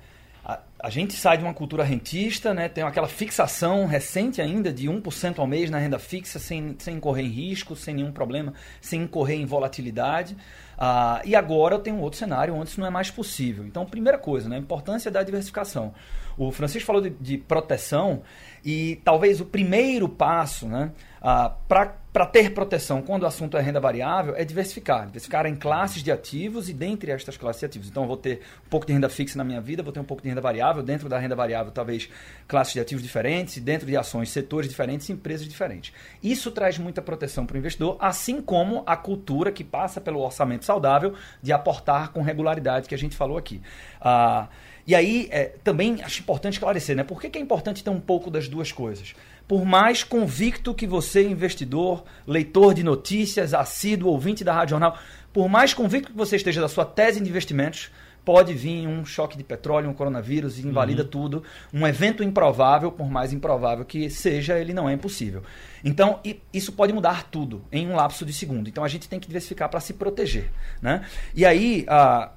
[0.82, 2.68] a, gente sai de uma cultura rentista, né?
[2.68, 7.24] tem aquela fixação recente ainda de 1% ao mês na renda fixa, sem, sem incorrer
[7.24, 10.36] em risco, sem nenhum problema, sem incorrer em volatilidade.
[10.76, 13.64] Ah, e agora eu tenho um outro cenário onde isso não é mais possível.
[13.64, 14.56] Então, primeira coisa, né?
[14.56, 15.94] a importância da diversificação.
[16.36, 18.22] O Francisco falou de, de proteção
[18.64, 20.90] e talvez o primeiro passo né,
[21.24, 25.06] ah, para ter proteção quando o assunto é renda variável é diversificar.
[25.06, 27.88] Diversificar em classes de ativos e dentre estas classes de ativos.
[27.88, 30.04] Então, eu vou ter um pouco de renda fixa na minha vida, vou ter um
[30.04, 30.82] pouco de renda variável.
[30.82, 32.08] Dentro da renda variável, talvez
[32.48, 35.94] classes de ativos diferentes, dentro de ações, setores diferentes, empresas diferentes.
[36.20, 40.64] Isso traz muita proteção para o investidor, assim como a cultura que passa pelo orçamento
[40.64, 43.62] saudável de aportar com regularidade que a gente falou aqui.
[44.00, 44.48] Ah,
[44.84, 47.04] e aí, é, também acho importante esclarecer, né?
[47.04, 49.14] Por que, que é importante ter um pouco das duas coisas?
[49.52, 54.96] Por mais convicto que você, investidor, leitor de notícias, assíduo, ouvinte da Rádio Jornal,
[55.30, 57.90] por mais convicto que você esteja da sua tese de investimentos,
[58.24, 61.08] pode vir um choque de petróleo, um coronavírus e invalida uhum.
[61.08, 61.42] tudo.
[61.70, 65.42] Um evento improvável, por mais improvável que seja, ele não é impossível.
[65.84, 68.70] Então, isso pode mudar tudo em um lapso de segundo.
[68.70, 70.50] Então, a gente tem que diversificar para se proteger.
[70.80, 71.04] Né?
[71.34, 72.30] E aí, a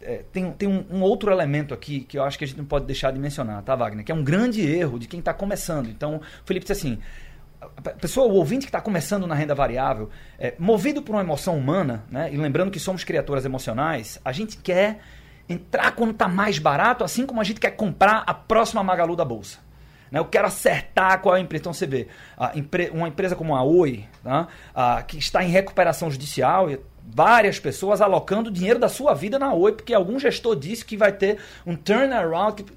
[0.00, 2.64] é, tem, tem um, um, outro elemento aqui que eu acho que a gente não
[2.64, 4.04] pode deixar de mencionar, tá, Wagner?
[4.04, 5.88] Que é um grande erro de quem está começando.
[5.88, 6.98] Então, o Felipe disse assim:
[7.60, 11.56] a pessoa, o ouvinte que está começando na renda variável, é, movido por uma emoção
[11.56, 15.00] humana, né, e lembrando que somos criaturas emocionais, a gente quer
[15.48, 19.24] entrar quando está mais barato, assim como a gente quer comprar a próxima Magalu da
[19.24, 19.58] bolsa.
[20.10, 20.18] Né?
[20.18, 21.62] Eu quero acertar qual é a empresa.
[21.62, 22.08] Então você vê,
[22.92, 24.48] uma empresa como a Oi, tá?
[25.02, 26.68] que está em recuperação judicial,
[27.06, 31.12] várias pessoas alocando dinheiro da sua vida na Oi, porque algum gestor disse que vai
[31.12, 32.62] ter um turnaround.
[32.62, 32.72] Que...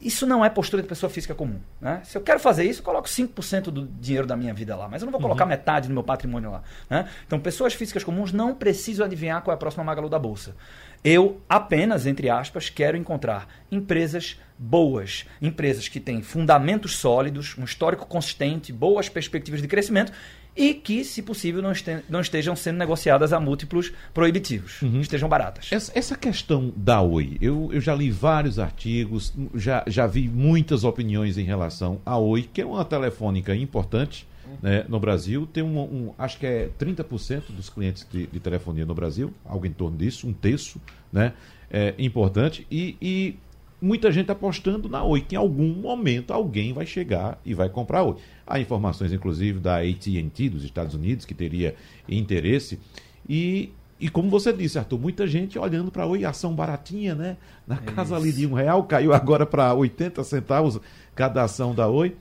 [0.00, 1.58] Isso não é postura de pessoa física comum.
[1.80, 2.02] Né?
[2.04, 5.00] Se eu quero fazer isso, eu coloco 5% do dinheiro da minha vida lá, mas
[5.00, 5.50] eu não vou colocar uhum.
[5.50, 6.62] metade do meu patrimônio lá.
[6.90, 7.08] Né?
[7.26, 10.54] Então, pessoas físicas comuns não precisam adivinhar qual é a próxima Magalu da Bolsa.
[11.02, 18.06] Eu apenas, entre aspas, quero encontrar empresas boas, empresas que têm fundamentos sólidos, um histórico
[18.06, 20.12] consistente, boas perspectivas de crescimento
[20.56, 25.00] e que, se possível, não, este, não estejam sendo negociadas a múltiplos proibitivos, uhum.
[25.00, 25.70] estejam baratas.
[25.72, 30.84] Essa, essa, questão da Oi, eu, eu já li vários artigos, já, já vi muitas
[30.84, 34.26] opiniões em relação à Oi, que é uma telefônica importante
[34.62, 35.46] né, no Brasil.
[35.46, 39.66] Tem um, um, acho que é 30% dos clientes de, de, telefonia no Brasil, algo
[39.66, 40.80] em torno disso, um terço,
[41.12, 41.32] né?
[41.70, 42.66] É importante.
[42.70, 43.36] E, e
[43.84, 48.02] muita gente apostando na Oi, que em algum momento alguém vai chegar e vai comprar
[48.02, 48.16] Oi.
[48.46, 51.74] Há informações, inclusive, da AT&T dos Estados Unidos, que teria
[52.08, 52.80] interesse.
[53.28, 57.36] E, e como você disse, Arthur, muita gente olhando para Oi, ação baratinha, né?
[57.66, 60.80] Na casa ali de um real, caiu agora para 80 centavos
[61.14, 62.16] cada ação da Oi.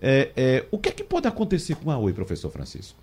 [0.00, 2.96] É, é, o que é que pode acontecer com a Oi, professor Francisco?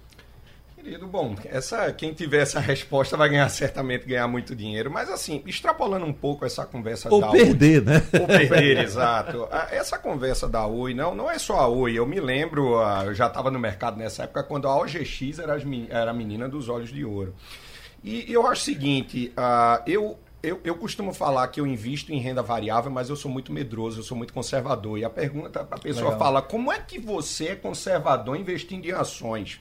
[0.86, 5.41] Querido, bom, essa, quem tiver essa resposta vai ganhar certamente ganhar muito dinheiro, mas assim,
[5.43, 8.08] extrapolando um pouco essa conversa Ou da perder, Oi, né?
[8.21, 9.48] Ou perder, exato.
[9.71, 11.98] Essa conversa da Oi, não, não é só a Oi.
[11.98, 15.58] Eu me lembro, eu já estava no mercado nessa época, quando a OGX era,
[15.89, 17.34] era a menina dos olhos de ouro.
[18.04, 19.34] E eu acho o seguinte,
[19.88, 23.52] eu, eu, eu, costumo falar que eu invisto em renda variável, mas eu sou muito
[23.52, 25.00] medroso, eu sou muito conservador.
[25.00, 26.19] E a pergunta, a pessoa Legal.
[26.19, 29.60] fala, como é que você é conservador investindo em ações?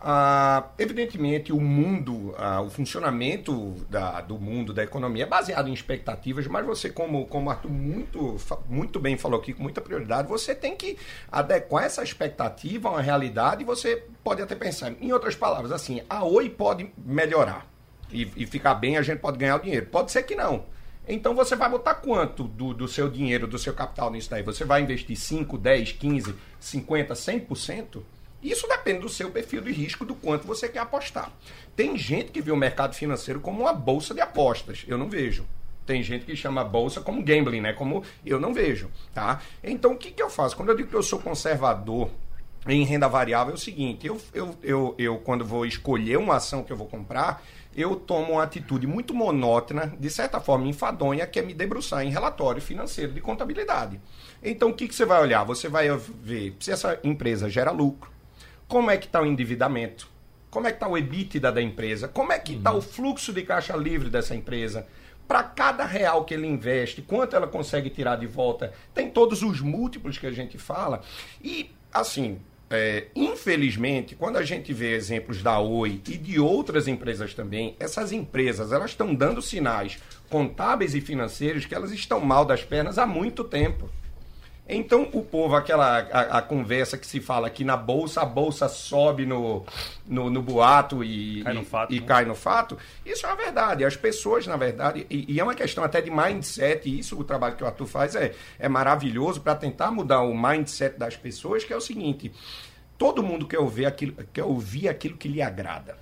[0.00, 5.72] Ah, evidentemente, o mundo, ah, o funcionamento da, do mundo, da economia, é baseado em
[5.72, 8.36] expectativas, mas você, como, como Arthur muito,
[8.68, 10.96] muito bem falou aqui, com muita prioridade, você tem que
[11.32, 14.92] adequar essa expectativa a uma realidade e você pode até pensar.
[15.00, 17.66] Em outras palavras, assim, a Oi pode melhorar
[18.12, 19.86] e, e ficar bem, a gente pode ganhar o dinheiro.
[19.86, 20.64] Pode ser que não.
[21.08, 24.42] Então você vai botar quanto do, do seu dinheiro, do seu capital nisso daí?
[24.42, 28.02] Você vai investir 5, 10, 15, 50, 100%?
[28.42, 31.32] Isso depende do seu perfil de risco, do quanto você quer apostar.
[31.74, 34.84] Tem gente que vê o mercado financeiro como uma bolsa de apostas.
[34.86, 35.46] Eu não vejo.
[35.84, 37.72] Tem gente que chama a bolsa como gambling, né?
[37.72, 39.40] Como eu não vejo, tá?
[39.64, 40.54] Então, o que, que eu faço?
[40.54, 42.10] Quando eu digo que eu sou conservador
[42.66, 46.62] em renda variável, é o seguinte: eu, eu, eu, eu quando vou escolher uma ação
[46.62, 47.42] que eu vou comprar,
[47.74, 52.10] eu tomo uma atitude muito monótona, de certa forma enfadonha, que é me debruçar em
[52.10, 53.98] relatório financeiro de contabilidade.
[54.42, 55.42] Então, o que, que você vai olhar?
[55.44, 58.10] Você vai ver se essa empresa gera lucro,
[58.68, 60.08] como é que está o endividamento,
[60.50, 62.08] Como é que está o EBITDA da empresa?
[62.08, 62.78] Como é que está uhum.
[62.78, 64.86] o fluxo de caixa livre dessa empresa?
[65.26, 68.72] Para cada real que ele investe, quanto ela consegue tirar de volta?
[68.94, 71.02] Tem todos os múltiplos que a gente fala.
[71.42, 77.34] E, assim, é, infelizmente, quando a gente vê exemplos da Oi e de outras empresas
[77.34, 79.98] também, essas empresas elas estão dando sinais
[80.30, 83.90] contábeis e financeiros que elas estão mal das pernas há muito tempo.
[84.68, 88.68] Então, o povo, aquela a, a, conversa que se fala aqui na bolsa, a bolsa
[88.68, 89.64] sobe no,
[90.06, 92.06] no, no boato e, cai no, fato, e, né?
[92.06, 93.82] cai no fato, isso é uma verdade.
[93.82, 97.24] As pessoas, na verdade, e, e, é uma questão até de mindset, e isso o
[97.24, 101.64] trabalho que o Arthur faz é, é maravilhoso para tentar mudar o mindset das pessoas,
[101.64, 102.30] que é o seguinte:
[102.98, 105.96] todo mundo quer ouvir aquilo, quer ouvir aquilo que lhe agrada.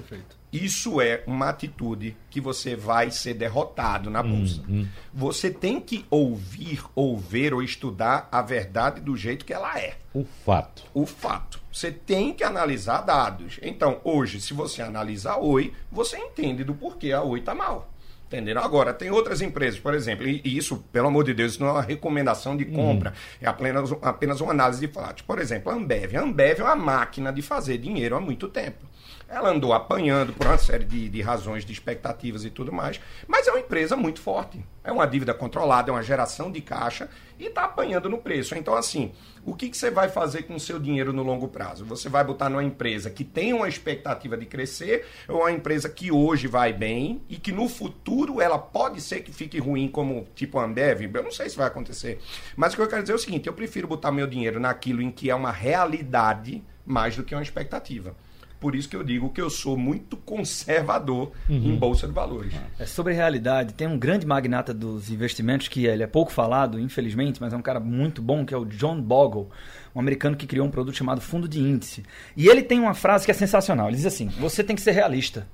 [0.00, 0.36] Perfeito.
[0.52, 4.62] Isso é uma atitude que você vai ser derrotado na bolsa.
[4.68, 4.88] Hum, hum.
[5.12, 9.96] Você tem que ouvir, ou ver ou estudar a verdade do jeito que ela é.
[10.14, 10.84] O fato.
[10.94, 11.60] O fato.
[11.72, 13.58] Você tem que analisar dados.
[13.60, 17.92] Então, hoje, se você analisa a Oi, você entende do porquê a Oi está mal.
[18.26, 18.62] Entenderam?
[18.62, 21.72] Agora, tem outras empresas, por exemplo, e isso, pelo amor de Deus, isso não é
[21.72, 23.38] uma recomendação de compra, hum.
[23.40, 25.22] é apenas, apenas uma análise de fatos.
[25.22, 26.14] Por exemplo, a Ambev.
[26.14, 28.86] A Ambev é uma máquina de fazer dinheiro há muito tempo.
[29.28, 33.46] Ela andou apanhando por uma série de, de razões, de expectativas e tudo mais, mas
[33.46, 34.64] é uma empresa muito forte.
[34.82, 38.54] É uma dívida controlada, é uma geração de caixa e está apanhando no preço.
[38.54, 39.12] Então, assim,
[39.44, 41.84] o que, que você vai fazer com o seu dinheiro no longo prazo?
[41.84, 46.10] Você vai botar numa empresa que tem uma expectativa de crescer ou uma empresa que
[46.10, 50.58] hoje vai bem e que no futuro ela pode ser que fique ruim, como tipo
[50.58, 51.02] a Ambev?
[51.02, 52.18] Eu não sei se vai acontecer.
[52.56, 55.02] Mas o que eu quero dizer é o seguinte: eu prefiro botar meu dinheiro naquilo
[55.02, 58.16] em que é uma realidade mais do que uma expectativa.
[58.60, 61.56] Por isso que eu digo que eu sou muito conservador uhum.
[61.56, 62.52] em bolsa de valores.
[62.78, 63.74] É sobre realidade.
[63.74, 67.62] Tem um grande magnata dos investimentos que ele é pouco falado, infelizmente, mas é um
[67.62, 69.48] cara muito bom, que é o John Bogle,
[69.94, 72.02] um americano que criou um produto chamado fundo de índice.
[72.36, 73.88] E ele tem uma frase que é sensacional.
[73.88, 75.46] Ele diz assim: "Você tem que ser realista.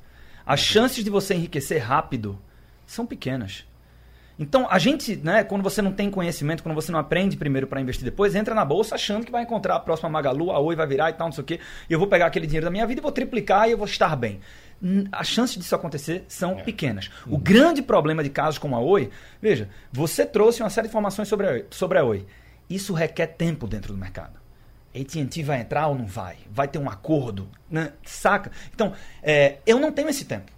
[0.47, 2.39] As chances de você enriquecer rápido
[2.87, 3.67] são pequenas."
[4.39, 7.81] Então, a gente, né, quando você não tem conhecimento, quando você não aprende primeiro para
[7.81, 10.87] investir depois, entra na bolsa achando que vai encontrar a próxima Magalu, a Oi vai
[10.87, 12.87] virar e tal, não sei o quê, e eu vou pegar aquele dinheiro da minha
[12.87, 14.41] vida e vou triplicar e eu vou estar bem.
[15.13, 16.63] As chances disso acontecer são é.
[16.63, 17.11] pequenas.
[17.27, 17.35] Uhum.
[17.35, 19.09] O grande problema de casos como a Oi,
[19.41, 22.27] veja, você trouxe uma série de informações sobre a, sobre a Oi.
[22.69, 24.45] Isso requer tempo dentro do mercado.
[24.95, 26.37] AT&T vai entrar ou não vai?
[26.51, 27.49] Vai ter um acordo?
[27.69, 27.93] Né?
[28.05, 28.51] Saca?
[28.73, 28.93] Então,
[29.23, 30.53] é, eu não tenho esse tempo.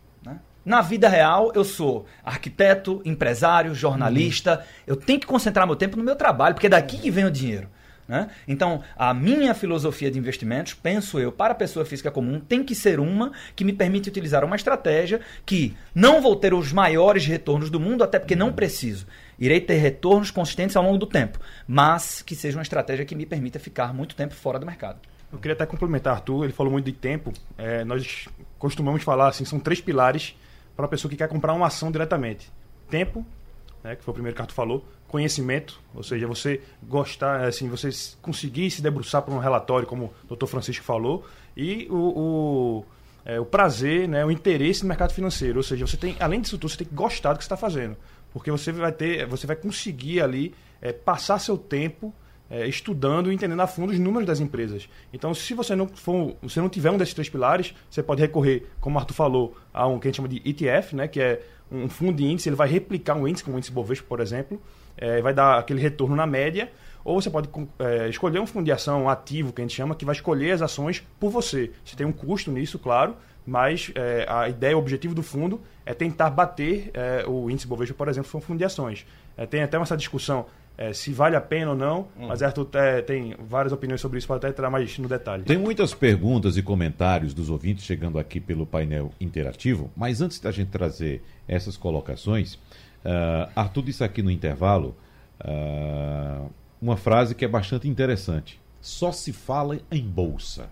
[0.67, 4.59] Na vida real, eu sou arquiteto, empresário, jornalista.
[4.59, 4.65] Uhum.
[4.89, 7.31] Eu tenho que concentrar meu tempo no meu trabalho, porque é daqui que vem o
[7.31, 7.69] dinheiro.
[8.09, 8.29] Né?
[8.49, 12.75] Então, a minha filosofia de investimentos, penso eu, para a pessoa física comum, tem que
[12.75, 17.71] ser uma que me permite utilizar uma estratégia que não vou ter os maiores retornos
[17.71, 19.07] do mundo, até porque não preciso.
[19.39, 23.25] Irei ter retornos consistentes ao longo do tempo, mas que seja uma estratégia que me
[23.25, 24.99] permita ficar muito tempo fora do mercado.
[25.33, 27.33] Eu queria até complementar, Arthur, ele falou muito de tempo.
[27.57, 30.35] É, nós costumamos falar assim, são três pilares
[30.77, 32.53] para uma pessoa que quer comprar uma ação diretamente.
[32.89, 33.27] Tempo,
[33.83, 37.89] né, que foi o primeiro que Arthur falou, conhecimento, ou seja, você gostar, assim, você
[38.21, 40.47] conseguir se debruçar por um relatório, como o Dr.
[40.47, 41.25] Francisco falou,
[41.57, 42.85] e o, o,
[43.25, 46.59] é, o prazer, né, o interesse no mercado financeiro, ou seja, você tem, além disso
[46.59, 47.97] tudo, você tem que gostar do que está fazendo,
[48.33, 52.13] porque você vai ter, você vai conseguir ali é, passar seu tempo
[52.51, 54.89] é, estudando e entendendo a fundo os números das empresas.
[55.13, 58.67] Então, se você não for, você não tiver um desses três pilares, você pode recorrer,
[58.81, 61.43] como o Arthur falou, a um que a gente chama de ETF, né, que é
[61.71, 64.61] um fundo de índice, ele vai replicar um índice, como o índice Bovespa, por exemplo,
[64.97, 66.71] é, vai dar aquele retorno na média,
[67.05, 70.05] ou você pode é, escolher um fundo de ação ativo, que a gente chama, que
[70.05, 71.71] vai escolher as ações por você.
[71.85, 75.95] Você tem um custo nisso, claro, mas é, a ideia, o objetivo do fundo é
[75.95, 79.07] tentar bater é, o índice Bovespa, por exemplo, foi um fundo de ações.
[79.37, 80.47] É, tem até essa discussão
[80.79, 82.27] é, se vale a pena ou não, hum.
[82.29, 85.45] mas Arthur é, tem várias opiniões sobre isso, pode até entrar mais no detalhe.
[85.45, 90.51] Tem muitas perguntas e comentários dos ouvintes chegando aqui pelo painel interativo, mas antes da
[90.51, 94.95] gente trazer essas colocações, uh, Arthur disse aqui no intervalo
[95.41, 98.61] uh, uma frase que é bastante interessante.
[98.81, 100.69] Só se fala em bolsa.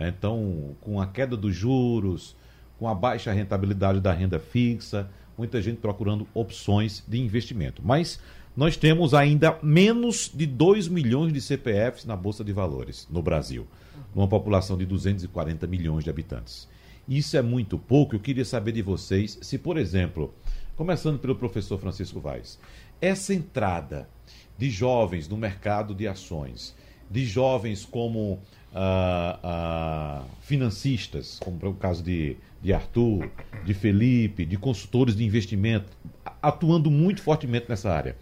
[0.00, 2.36] Então, com a queda dos juros,
[2.78, 7.82] com a baixa rentabilidade da renda fixa, muita gente procurando opções de investimento.
[7.84, 8.20] Mas
[8.56, 13.66] nós temos ainda menos de 2 milhões de CPFs na Bolsa de Valores no Brasil,
[14.14, 16.68] numa população de 240 milhões de habitantes.
[17.08, 18.14] Isso é muito pouco.
[18.14, 20.32] Eu queria saber de vocês se, por exemplo,
[20.76, 22.58] começando pelo professor Francisco Vaz,
[23.00, 24.08] essa entrada
[24.56, 26.74] de jovens no mercado de ações,
[27.10, 28.40] de jovens como
[28.72, 33.30] ah, ah, financistas, como é o caso de, de Arthur,
[33.64, 35.92] de Felipe, de consultores de investimento,
[36.40, 38.16] atuando muito fortemente nessa área.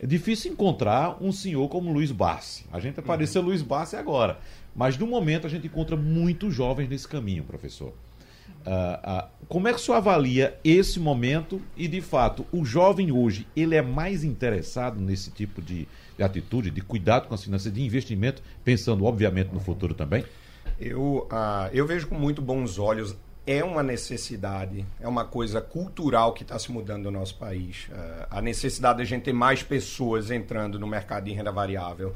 [0.00, 2.64] É difícil encontrar um senhor como Luiz Barsi.
[2.72, 3.48] A gente apareceu uhum.
[3.48, 4.38] Luiz Barsi agora.
[4.74, 7.92] Mas no momento a gente encontra muitos jovens nesse caminho, professor.
[8.66, 13.12] Uh, uh, como é que o senhor avalia esse momento e, de fato, o jovem
[13.12, 17.72] hoje, ele é mais interessado nesse tipo de, de atitude, de cuidado com as finanças,
[17.72, 20.24] de investimento, pensando, obviamente, no futuro também?
[20.80, 23.14] Eu, uh, eu vejo com muito bons olhos.
[23.46, 27.88] É uma necessidade, é uma coisa cultural que está se mudando no nosso país.
[28.30, 32.14] a necessidade de a gente ter mais pessoas entrando no mercado de renda variável.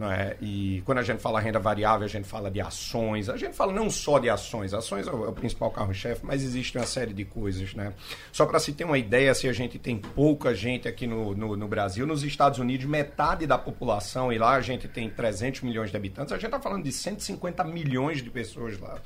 [0.00, 0.36] É?
[0.40, 3.28] E quando a gente fala renda variável, a gente fala de ações.
[3.28, 4.72] A gente fala não só de ações.
[4.72, 7.74] Ações é o, é principal carro-chefe, mas existe uma série de coisas.
[7.74, 7.92] Né?
[8.30, 11.56] Só para se ter uma ideia, se a gente tem pouca gente aqui no, no,
[11.56, 15.90] no, Brasil, nos Estados Unidos, metade da população, e lá a gente tem 300 milhões
[15.90, 19.00] de habitantes, a gente está falando de 150 milhões de pessoas lá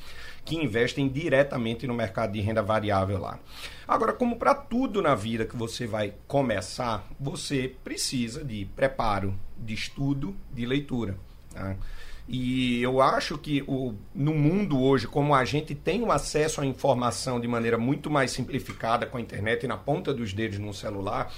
[0.45, 3.39] que investem diretamente no mercado de renda variável lá.
[3.87, 9.75] Agora, como para tudo na vida que você vai começar, você precisa de preparo, de
[9.75, 11.17] estudo, de leitura.
[11.53, 11.77] Tá?
[12.29, 16.67] E eu acho que o, no mundo hoje, como a gente tem um acesso à
[16.67, 20.73] informação de maneira muito mais simplificada com a internet e na ponta dos dedos no
[20.73, 21.33] celular,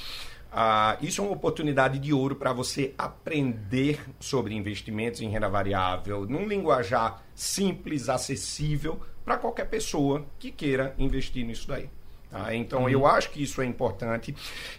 [0.57, 6.25] ah, isso é uma oportunidade de ouro para você aprender sobre investimentos em renda variável,
[6.29, 11.91] num linguajar simples, acessível para qualquer pessoa que queira investir nisso daí.
[12.31, 12.55] Tá?
[12.55, 12.89] Então, uhum.
[12.89, 14.33] eu acho que isso é importante.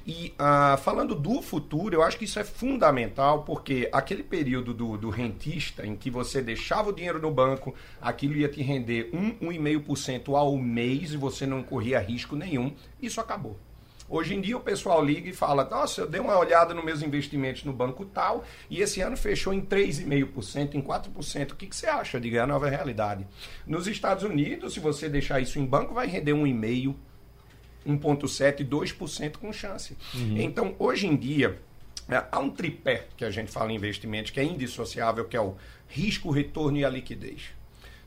[0.08, 4.98] E ah, falando do futuro, eu acho que isso é fundamental, porque aquele período do,
[4.98, 9.40] do rentista, em que você deixava o dinheiro no banco, aquilo ia te render 1,
[9.40, 13.60] 1,5% ao mês e você não corria risco nenhum, isso acabou.
[14.08, 17.02] Hoje em dia o pessoal liga e fala: Nossa, eu dei uma olhada nos meus
[17.02, 21.52] investimentos no banco tal e esse ano fechou em 3,5%, em 4%.
[21.52, 22.20] O que, que você acha?
[22.20, 23.26] Diga, é a nova realidade.
[23.66, 26.96] Nos Estados Unidos, se você deixar isso em banco, vai render 1,5%,
[27.88, 29.98] 1,7%, 2% com chance.
[30.14, 30.38] Uhum.
[30.38, 31.60] Então, hoje em dia,
[32.08, 35.42] é, há um tripé que a gente fala em investimentos que é indissociável, que é
[35.42, 35.56] o
[35.88, 37.50] risco, o retorno e a liquidez.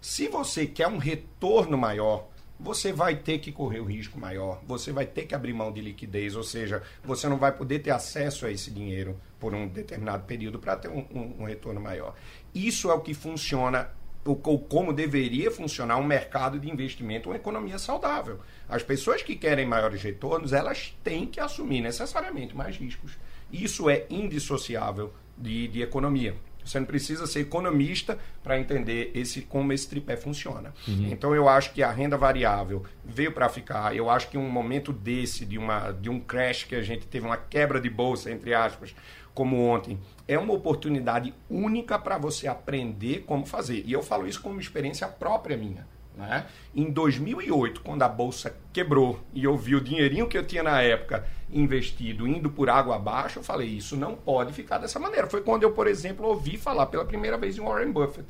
[0.00, 2.28] Se você quer um retorno maior,
[2.59, 5.81] você vai ter que correr o risco maior, você vai ter que abrir mão de
[5.81, 10.25] liquidez, ou seja, você não vai poder ter acesso a esse dinheiro por um determinado
[10.25, 12.14] período para ter um, um, um, retorno maior.
[12.53, 13.90] Isso é o que funciona,
[14.25, 18.40] ou, como deveria funcionar um mercado de investimento, uma economia saudável.
[18.68, 23.16] As pessoas que querem maiores retornos, elas têm que assumir necessariamente mais riscos.
[23.53, 26.35] Isso é indissociável de, de economia.
[26.64, 30.75] Você não precisa ser economista para entender esse como esse tripé funciona.
[30.87, 31.09] Uhum.
[31.11, 33.97] Então eu acho que a renda variável veio para ficar.
[33.97, 37.27] Eu acho que um momento desse de uma de um crash que a gente teve
[37.27, 38.94] uma quebra de bolsa entre aspas,
[39.35, 43.85] como ontem, é uma oportunidade única para você aprender como fazer.
[43.87, 45.87] E eu falo isso como experiência própria minha.
[46.18, 46.46] Né?
[46.74, 50.83] Em 2008, quando a bolsa quebrou e eu vi o dinheirinho que eu tinha na
[50.83, 55.28] época investido indo por água abaixo, eu falei: isso não pode ficar dessa maneira.
[55.28, 58.26] Foi quando eu, por exemplo, ouvi falar pela primeira vez em Warren Buffett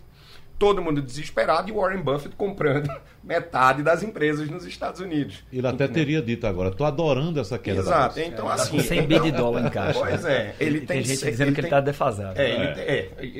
[0.58, 2.90] todo mundo desesperado e Warren Buffett comprando
[3.28, 5.44] metade das empresas nos Estados Unidos.
[5.52, 5.94] Ele até Entendeu?
[5.94, 7.80] teria dito agora, estou adorando essa queda.
[7.80, 8.78] Exato, então é, assim...
[8.78, 10.00] Tá 100 bi de dólar em caixa.
[10.00, 10.54] Pois é.
[10.58, 12.40] Ele tem, tem gente dizendo ele que ele está defasado.
[12.40, 12.72] É, é.
[12.72, 12.84] Tem,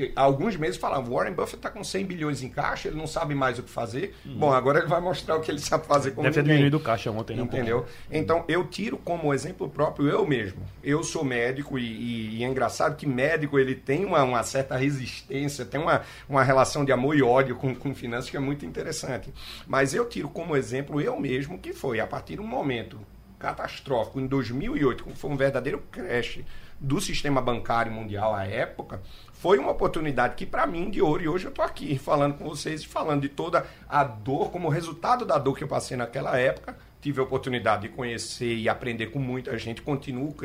[0.03, 3.35] é, alguns meses falavam, Warren Buffett está com 100 bilhões em caixa, ele não sabe
[3.35, 4.15] mais o que fazer.
[4.25, 4.35] Hum.
[4.37, 6.79] Bom, agora ele vai mostrar o que ele sabe fazer com Deve ter diminuído o
[6.79, 7.35] caixa ontem.
[7.35, 7.85] Né, Entendeu?
[8.11, 10.61] Então, eu tiro como exemplo próprio eu mesmo.
[10.81, 14.77] Eu sou médico e, e, e é engraçado que médico ele tem uma, uma certa
[14.77, 18.39] resistência, tem uma, uma relação de amor e ódio com, com com finanças que é
[18.39, 19.33] muito interessante.
[19.67, 22.99] Mas eu tiro como exemplo eu mesmo, que foi a partir de um momento
[23.39, 26.41] catastrófico em 2008, que foi um verdadeiro crash
[26.79, 31.27] do sistema bancário mundial à época, foi uma oportunidade que para mim de ouro e
[31.27, 35.37] hoje eu estou aqui falando com vocês, falando de toda a dor, como resultado da
[35.37, 39.57] dor que eu passei naquela época, tive a oportunidade de conhecer e aprender com muita
[39.57, 40.35] gente, continuo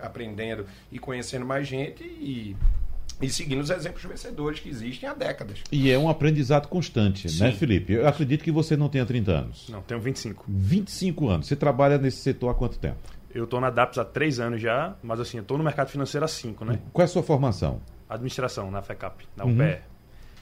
[0.00, 2.56] aprendendo e conhecendo mais gente e
[3.20, 5.62] e seguindo os exemplos vencedores que existem há décadas.
[5.72, 7.44] E é um aprendizado constante, né, Sim.
[7.44, 7.94] né, Felipe?
[7.94, 9.68] Eu acredito que você não tenha 30 anos.
[9.68, 10.44] Não, tenho 25.
[10.46, 11.46] 25 anos.
[11.46, 12.98] Você trabalha nesse setor há quanto tempo?
[13.34, 16.24] Eu estou na DAPS há 3 anos já, mas assim, eu estou no mercado financeiro
[16.24, 16.78] há 5, né?
[16.92, 17.80] Qual é a sua formação?
[18.08, 19.52] Administração, na FECAP, na UPE.
[19.52, 19.76] Uhum.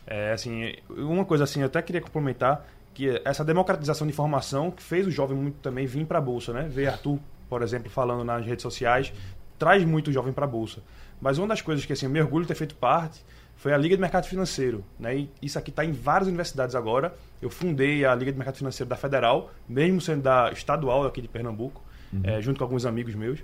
[0.06, 4.82] É, assim, uma coisa assim, eu até queria complementar que essa democratização de informação que
[4.82, 6.68] fez o jovem muito também vir para a Bolsa, né?
[6.68, 9.12] Ver Arthur, por exemplo, falando nas redes sociais,
[9.58, 10.80] traz muito o jovem para a Bolsa.
[11.20, 13.24] Mas uma das coisas que assim, eu me orgulho de ter feito parte
[13.56, 14.84] foi a Liga de Mercado Financeiro.
[14.98, 15.16] Né?
[15.16, 17.14] E isso aqui está em várias universidades agora.
[17.40, 21.28] Eu fundei a Liga de Mercado Financeiro da Federal, mesmo sendo da estadual aqui de
[21.28, 21.82] Pernambuco,
[22.12, 22.20] uhum.
[22.24, 23.40] é, junto com alguns amigos meus.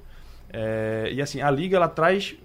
[0.53, 2.37] É, e assim, a Liga ela traz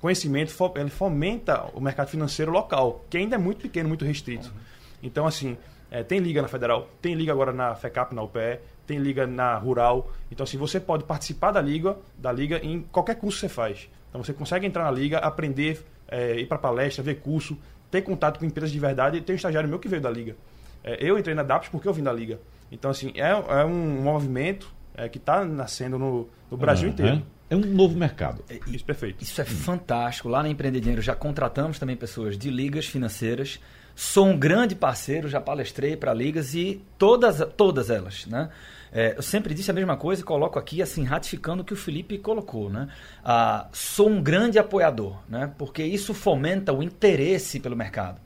[0.00, 4.48] conhecimento, ela fomenta o mercado financeiro local, que ainda é muito pequeno, muito restrito.
[4.48, 4.60] Uhum.
[5.02, 5.56] Então, assim,
[5.90, 9.56] é, tem liga na Federal, tem liga agora na FECAP, na UPE, tem liga na
[9.56, 10.10] Rural.
[10.30, 13.88] Então, assim, você pode participar da liga, da liga em qualquer curso que você faz.
[14.12, 17.56] Então você consegue entrar na liga, aprender, é, ir para palestra, ver curso,
[17.90, 19.22] ter contato com empresas de verdade.
[19.22, 20.36] Tem um estagiário meu que veio da liga.
[20.84, 22.38] É, eu entrei na DAPS porque eu vim da liga.
[22.70, 26.92] Então, assim, é, é um movimento é, que está nascendo no, no Brasil uhum.
[26.92, 27.22] inteiro.
[27.48, 28.44] É um novo mercado.
[28.50, 29.22] É, isso, perfeito.
[29.22, 30.28] Isso é fantástico.
[30.28, 33.58] Lá na Empreender Dinheiro já contratamos também pessoas de ligas financeiras.
[33.94, 38.50] Sou um grande parceiro, já palestrei para ligas e todas, todas elas, né?
[38.92, 41.76] É, eu sempre disse a mesma coisa e coloco aqui, assim, ratificando o que o
[41.76, 42.88] Felipe colocou, né?
[43.24, 45.50] Ah, sou um grande apoiador, né?
[45.56, 48.20] Porque isso fomenta o interesse pelo mercado,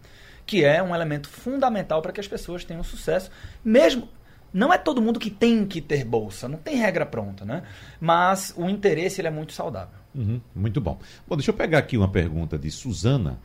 [0.44, 3.30] que é um elemento fundamental para que as pessoas tenham sucesso,
[3.64, 4.08] mesmo
[4.52, 7.62] não é todo mundo que tem que ter bolsa, não tem regra pronta, né?
[8.00, 9.98] Mas o interesse ele é muito saudável.
[10.14, 10.98] Uhum, muito bom.
[11.28, 13.38] Bom, deixa eu pegar aqui uma pergunta de Suzana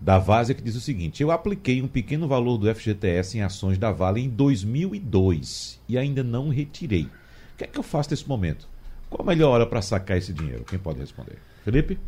[0.00, 3.78] da Vazia que diz o seguinte: Eu apliquei um pequeno valor do FGTS em ações
[3.78, 7.04] da Vale em 2002 e ainda não retirei.
[7.04, 8.68] O que é que eu faço nesse momento?
[9.10, 10.64] Qual a melhor hora para sacar esse dinheiro?
[10.64, 11.38] Quem pode responder?
[11.64, 11.98] Felipe?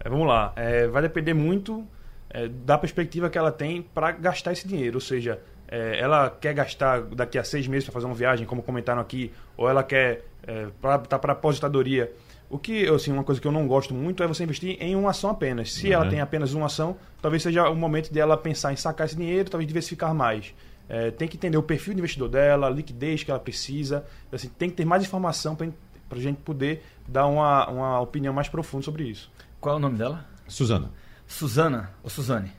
[0.00, 0.52] É, vamos lá.
[0.56, 1.86] É, vai depender muito
[2.30, 4.96] é, da perspectiva que ela tem para gastar esse dinheiro.
[4.96, 8.62] Ou seja, é, ela quer gastar daqui a seis meses para fazer uma viagem, como
[8.62, 12.10] comentaram aqui, ou ela quer estar tá para aposentadoria.
[12.50, 15.10] O que, assim, uma coisa que eu não gosto muito é você investir em uma
[15.10, 15.72] ação apenas.
[15.72, 15.92] Se uhum.
[15.92, 19.50] ela tem apenas uma ação, talvez seja o momento dela pensar em sacar esse dinheiro,
[19.50, 20.54] talvez diversificar mais.
[20.88, 24.06] É, tem que entender o perfil do investidor dela, a liquidez que ela precisa.
[24.32, 25.68] Assim, tem que ter mais informação para
[26.10, 29.30] a gente poder dar uma, uma opinião mais profunda sobre isso.
[29.60, 30.24] Qual é o nome dela?
[30.46, 30.90] Suzana.
[31.26, 32.50] Suzana ou Suzane?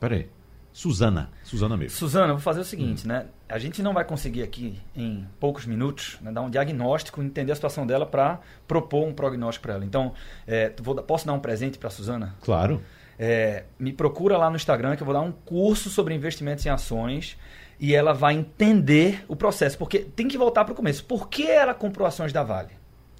[0.00, 0.28] Peraí.
[0.72, 1.30] Suzana.
[1.44, 1.96] Suzana mesmo.
[1.96, 3.08] Suzana, vou fazer o seguinte, hum.
[3.08, 3.26] né?
[3.48, 7.54] A gente não vai conseguir aqui, em poucos minutos, né, dar um diagnóstico, entender a
[7.54, 9.84] situação dela para propor um prognóstico para ela.
[9.84, 10.12] Então,
[10.46, 12.34] é, vou, posso dar um presente para Suzana?
[12.42, 12.82] Claro.
[13.18, 16.68] É, me procura lá no Instagram que eu vou dar um curso sobre investimentos em
[16.68, 17.36] ações
[17.80, 19.76] e ela vai entender o processo.
[19.76, 21.04] Porque tem que voltar para o começo.
[21.04, 22.77] Por que ela comprou ações da Vale?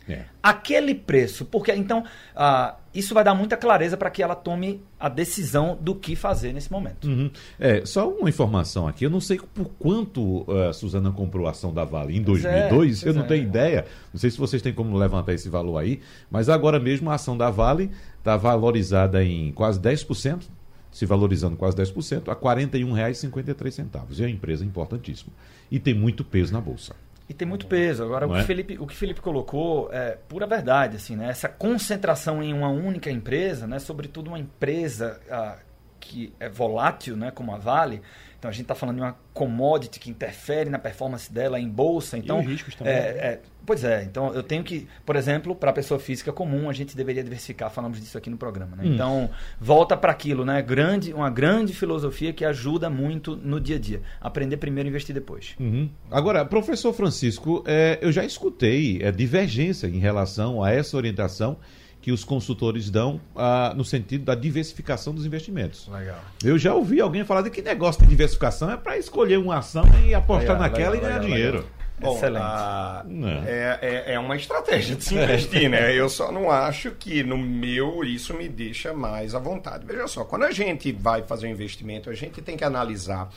[0.08, 0.24] É.
[0.42, 2.04] Aquele preço, porque então
[2.34, 6.52] ah, isso vai dar muita clareza para que ela tome a decisão do que fazer
[6.52, 7.06] nesse momento.
[7.06, 7.30] Uhum.
[7.58, 11.50] É, só uma informação aqui, eu não sei por quanto a uh, Suzana comprou a
[11.50, 13.26] ação da Vale em 2002, é, eu não é.
[13.26, 16.00] tenho ideia, não sei se vocês têm como levantar esse valor aí,
[16.30, 20.44] mas agora mesmo a ação da Vale está valorizada em quase 10%,
[20.90, 24.18] se valorizando quase 10%, a R$ 41,53.
[24.18, 25.32] É uma empresa importantíssima.
[25.70, 26.94] E tem muito peso na Bolsa.
[27.28, 28.02] E tem muito peso.
[28.02, 28.42] Agora, o que, é?
[28.44, 31.28] Felipe, o que Felipe colocou é pura verdade, assim, né?
[31.28, 33.78] Essa concentração em uma única empresa, né?
[33.78, 35.58] Sobretudo uma empresa ah,
[36.00, 37.30] que é volátil, né?
[37.30, 38.00] Como a Vale,
[38.38, 42.16] então a gente está falando de uma commodity que interfere na performance dela em bolsa.
[42.16, 42.92] Então, e os riscos também.
[42.92, 46.70] É, é, pois é, então eu tenho que, por exemplo, para a pessoa física comum,
[46.70, 48.76] a gente deveria diversificar, falamos disso aqui no programa.
[48.76, 48.84] Né?
[48.84, 48.94] Hum.
[48.94, 49.30] Então,
[49.60, 50.62] volta para aquilo, né?
[50.62, 54.02] Grande, uma grande filosofia que ajuda muito no dia a dia.
[54.20, 55.56] Aprender primeiro e investir depois.
[55.58, 55.90] Uhum.
[56.08, 61.58] Agora, professor Francisco, é, eu já escutei é, divergência em relação a essa orientação
[62.00, 65.88] que os consultores dão ah, no sentido da diversificação dos investimentos.
[65.88, 66.20] Legal.
[66.42, 69.84] Eu já ouvi alguém falar de que negócio de diversificação é para escolher uma ação
[70.06, 71.78] e apostar legal, naquela legal, e ganhar legal, dinheiro.
[72.00, 72.42] Bom, Excelente.
[72.42, 73.04] A,
[73.44, 75.92] é, é, é, uma estratégia de se investir, né?
[75.92, 79.84] Eu só não acho que no meu isso me deixa mais à vontade.
[79.84, 83.28] Veja só, quando a gente vai fazer um investimento, a gente tem que analisar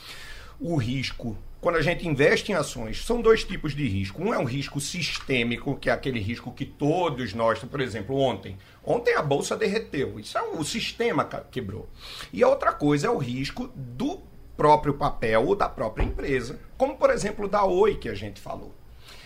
[0.59, 4.19] o risco quando a gente investe em ações, são dois tipos de risco.
[4.19, 8.57] Um é um risco sistêmico, que é aquele risco que todos nós, por exemplo, ontem.
[8.83, 10.19] Ontem a bolsa derreteu.
[10.19, 11.87] Isso é o sistema quebrou.
[12.33, 14.19] E a outra coisa é o risco do
[14.57, 16.59] próprio papel ou da própria empresa.
[16.75, 18.73] Como, por exemplo, da Oi, que a gente falou.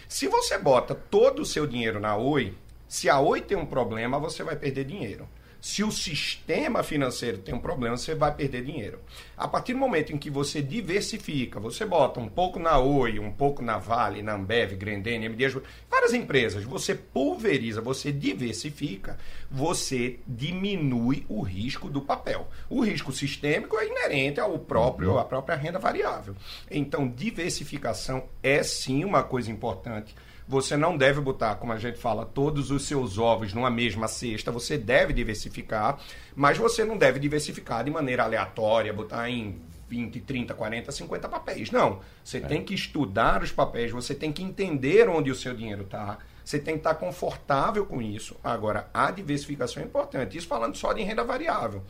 [0.09, 2.53] Se você bota todo o seu dinheiro na Oi,
[2.85, 5.25] se a Oi tem um problema, você vai perder dinheiro.
[5.65, 8.99] Se o sistema financeiro tem um problema, você vai perder dinheiro.
[9.35, 13.31] A partir do momento em que você diversifica, você bota um pouco na Oi, um
[13.31, 15.59] pouco na Vale, na Ambev, Grendene, MD,
[15.89, 19.17] várias empresas, você pulveriza, você diversifica,
[19.49, 22.47] você diminui o risco do papel.
[22.69, 25.17] O risco sistêmico é inerente ao próprio, uhum.
[25.17, 26.35] à própria renda variável.
[26.69, 30.13] Então, diversificação é sim uma coisa importante
[30.47, 34.51] você não deve botar, como a gente fala, todos os seus ovos numa mesma cesta.
[34.51, 35.99] Você deve diversificar,
[36.35, 41.71] mas você não deve diversificar de maneira aleatória, botar em 20, 30, 40, 50 papéis.
[41.71, 41.99] Não.
[42.23, 42.41] Você é.
[42.41, 46.17] tem que estudar os papéis, você tem que entender onde o seu dinheiro está.
[46.43, 48.35] Você tem que estar confortável com isso.
[48.43, 50.37] Agora, a diversificação é importante.
[50.37, 51.81] Isso falando só de renda variável.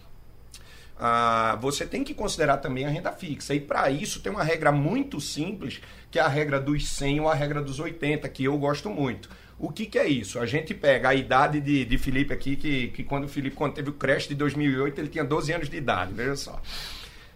[0.98, 3.54] Ah, você tem que considerar também a renda fixa.
[3.54, 7.30] E para isso tem uma regra muito simples, que é a regra dos 100 ou
[7.30, 9.30] a regra dos 80, que eu gosto muito.
[9.58, 10.40] O que, que é isso?
[10.40, 13.74] A gente pega a idade de, de Felipe aqui, que, que quando o Felipe quando
[13.74, 16.62] teve o crash de 2008, ele tinha 12 anos de idade, veja só.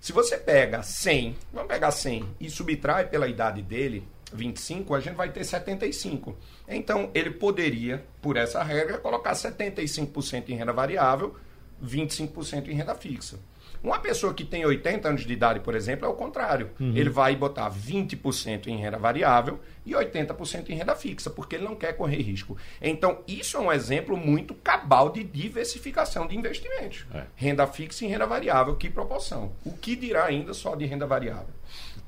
[0.01, 5.15] Se você pega 100, vamos pegar 100 e subtrai pela idade dele, 25, a gente
[5.15, 6.37] vai ter 75.
[6.67, 11.35] Então, ele poderia, por essa regra, colocar 75% em renda variável,
[11.83, 13.39] 25% em renda fixa.
[13.81, 16.71] Uma pessoa que tem 80 anos de idade, por exemplo, é o contrário.
[16.79, 16.93] Uhum.
[16.95, 21.75] Ele vai botar 20% em renda variável e 80% em renda fixa, porque ele não
[21.75, 22.57] quer correr risco.
[22.81, 27.05] Então, isso é um exemplo muito cabal de diversificação de investimentos.
[27.13, 27.23] É.
[27.35, 29.53] Renda fixa e renda variável, que proporção?
[29.63, 31.53] O que dirá ainda só de renda variável?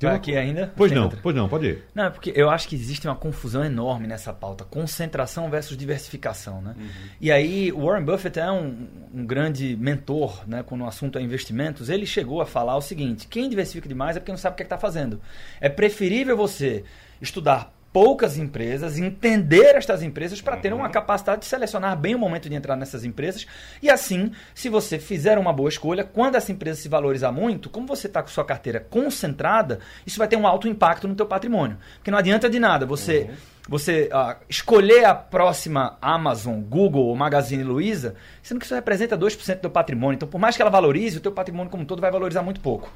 [0.02, 0.16] Tem uma...
[0.16, 0.74] aqui ainda?
[0.76, 1.20] Pois não, outra?
[1.22, 1.84] pois não, pode ir.
[1.94, 4.66] Não, é porque eu acho que existe uma confusão enorme nessa pauta.
[4.66, 6.76] Concentração versus diversificação, né?
[6.76, 6.88] Uhum.
[7.22, 10.64] E aí, o Warren Buffett é um, um, grande mentor, né?
[10.64, 14.20] Quando o assunto é investimentos, ele chegou a falar o seguinte, quem diversifica demais é
[14.20, 15.22] porque não sabe o que é está fazendo.
[15.60, 16.84] É preferível você
[17.22, 20.92] estudar poucas empresas, entender estas empresas para ter uma uhum.
[20.92, 23.46] capacidade de selecionar bem o momento de entrar nessas empresas.
[23.82, 27.86] E assim, se você fizer uma boa escolha, quando essa empresa se valorizar muito, como
[27.86, 31.78] você está com sua carteira concentrada, isso vai ter um alto impacto no teu patrimônio.
[31.96, 33.28] Porque não adianta de nada você...
[33.30, 33.52] Uhum.
[33.70, 39.56] Você uh, escolher a próxima Amazon, Google ou Magazine Luiza, sendo que isso representa 2%
[39.56, 40.16] do teu patrimônio.
[40.16, 42.60] Então, por mais que ela valorize, o teu patrimônio como um todo vai valorizar muito
[42.60, 42.92] pouco.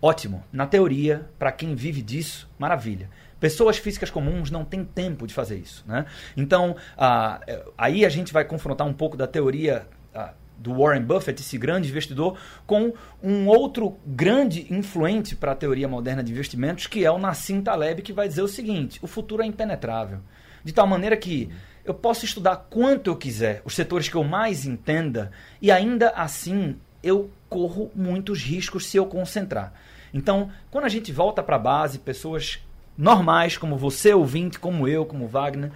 [0.00, 0.44] Ótimo.
[0.52, 3.10] Na teoria, para quem vive disso, maravilha.
[3.44, 5.84] Pessoas físicas comuns não têm tempo de fazer isso.
[5.86, 6.06] Né?
[6.34, 7.42] Então, ah,
[7.76, 11.90] aí a gente vai confrontar um pouco da teoria ah, do Warren Buffett, esse grande
[11.90, 17.18] investidor, com um outro grande influente para a teoria moderna de investimentos, que é o
[17.18, 20.20] Nassim Taleb, que vai dizer o seguinte: o futuro é impenetrável.
[20.64, 21.50] De tal maneira que
[21.84, 25.30] eu posso estudar quanto eu quiser, os setores que eu mais entenda,
[25.60, 29.74] e ainda assim eu corro muitos riscos se eu concentrar.
[30.14, 32.63] Então, quando a gente volta para a base, pessoas
[32.96, 35.70] normais, como você, ouvinte, como eu, como Wagner,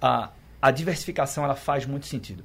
[0.00, 2.44] a, a diversificação ela faz muito sentido.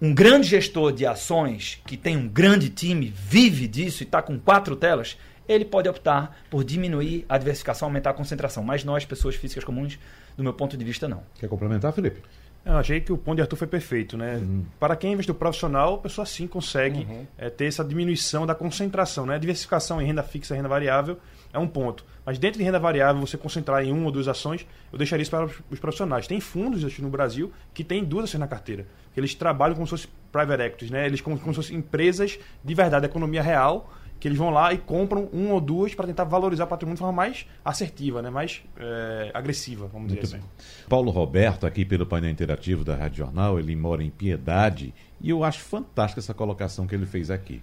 [0.00, 4.38] Um grande gestor de ações que tem um grande time, vive disso e está com
[4.38, 8.62] quatro telas, ele pode optar por diminuir a diversificação, aumentar a concentração.
[8.62, 9.98] Mas nós, pessoas físicas comuns,
[10.36, 11.22] do meu ponto de vista, não.
[11.38, 12.22] Quer complementar, Felipe?
[12.64, 14.36] Eu achei que o ponto de Arthur foi perfeito, né?
[14.36, 14.64] Uhum.
[14.78, 17.26] Para quem é investidor profissional, a pessoa sim consegue uhum.
[17.36, 19.34] é, ter essa diminuição da concentração, né?
[19.34, 21.18] A diversificação em renda fixa e renda variável
[21.52, 22.04] é um ponto.
[22.24, 25.30] Mas dentro de renda variável, você concentrar em uma ou duas ações, eu deixaria isso
[25.30, 26.26] para os profissionais.
[26.26, 28.86] Tem fundos no Brasil que têm duas ações na carteira.
[29.16, 31.06] Eles trabalham como se fossem private equities, né?
[31.06, 33.90] Eles como, como se fossem empresas de verdade, economia real,
[34.20, 37.00] que eles vão lá e compram uma ou duas para tentar valorizar o patrimônio de
[37.00, 38.28] forma mais assertiva, né?
[38.28, 40.44] mais é, agressiva, vamos Muito dizer assim.
[40.44, 40.86] Bem.
[40.88, 45.42] Paulo Roberto, aqui pelo painel interativo da Rádio Jornal, ele mora em Piedade e eu
[45.42, 47.62] acho fantástica essa colocação que ele fez aqui.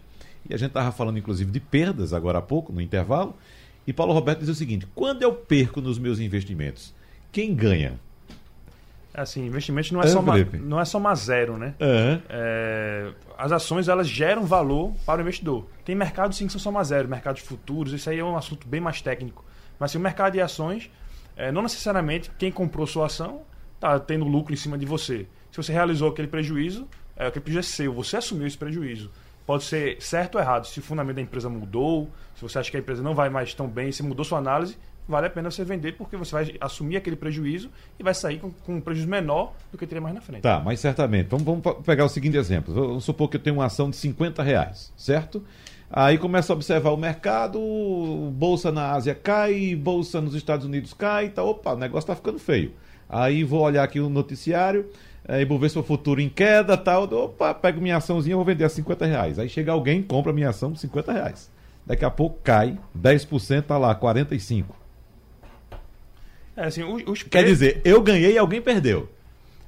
[0.50, 3.36] E a gente estava falando, inclusive, de perdas agora há pouco, no intervalo,
[3.88, 6.94] e Paulo Roberto diz o seguinte: quando eu perco nos meus investimentos,
[7.32, 7.98] quem ganha?
[9.14, 11.74] Assim, investimentos não é, só, uma, não é só zero, né?
[11.80, 12.22] Uhum.
[12.30, 15.66] É, as ações elas geram valor para o investidor.
[15.84, 18.80] Tem mercados sim que são só zero, mercados futuros, isso aí é um assunto bem
[18.80, 19.44] mais técnico.
[19.80, 20.92] Mas assim, o mercado de ações,
[21.36, 23.42] é, não necessariamente quem comprou sua ação
[23.74, 25.26] está tendo lucro em cima de você.
[25.52, 29.10] Se você realizou aquele prejuízo, é, aquele prejuízo é seu, você assumiu esse prejuízo.
[29.48, 30.68] Pode ser certo ou errado.
[30.68, 33.54] Se o fundamento da empresa mudou, se você acha que a empresa não vai mais
[33.54, 34.78] tão bem, se mudou sua análise,
[35.08, 38.52] vale a pena você vender porque você vai assumir aquele prejuízo e vai sair com,
[38.52, 40.42] com um prejuízo menor do que teria mais na frente.
[40.42, 41.28] Tá, mas certamente.
[41.30, 42.74] Vamos, vamos pegar o seguinte exemplo.
[42.74, 45.42] Vamos supor que eu tenho uma ação de 50 reais, certo?
[45.90, 47.58] Aí começa a observar o mercado,
[48.34, 52.38] bolsa na Ásia cai, bolsa nos Estados Unidos cai, tá, opa, o negócio está ficando
[52.38, 52.74] feio.
[53.08, 54.90] Aí vou olhar aqui o noticiário,
[55.28, 58.64] aí vou ver se o futuro em queda, tal, opa, pego minha açãozinha, vou vender
[58.64, 59.40] a 50 reais.
[59.40, 61.52] Aí chega alguém, compra minha ação por 50 reais.
[61.86, 64.76] Daqui a pouco cai, 10% tá lá, 45.
[66.56, 69.10] É, assim, os, Quer dizer, eu ganhei e alguém perdeu.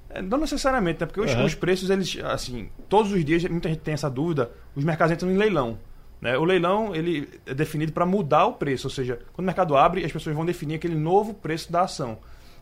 [0.09, 1.05] É, não necessariamente, né?
[1.05, 1.45] Porque os, uhum.
[1.45, 5.31] os, preços, eles, assim, todos os dias, muita gente tem essa dúvida, os mercados entram
[5.31, 5.77] em leilão.
[6.19, 6.37] Né?
[6.37, 10.03] O leilão ele é definido para mudar o preço, ou seja, quando o mercado abre,
[10.03, 12.17] as pessoas vão definir aquele novo preço da ação.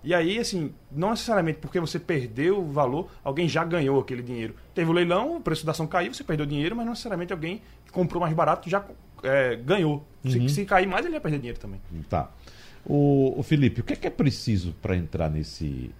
[0.07, 4.55] E aí, assim, não necessariamente porque você perdeu o valor, alguém já ganhou aquele dinheiro.
[4.73, 7.61] Teve o leilão, o preço da ação caiu, você perdeu dinheiro, mas não necessariamente alguém
[7.85, 8.85] que comprou mais barato já
[9.21, 10.07] é, ganhou.
[10.23, 10.31] Uhum.
[10.31, 11.81] Se, se cair mais, ele vai perder dinheiro também.
[12.09, 12.31] Tá.
[12.85, 15.91] O, o Felipe, o que é, que é preciso para entrar nesse,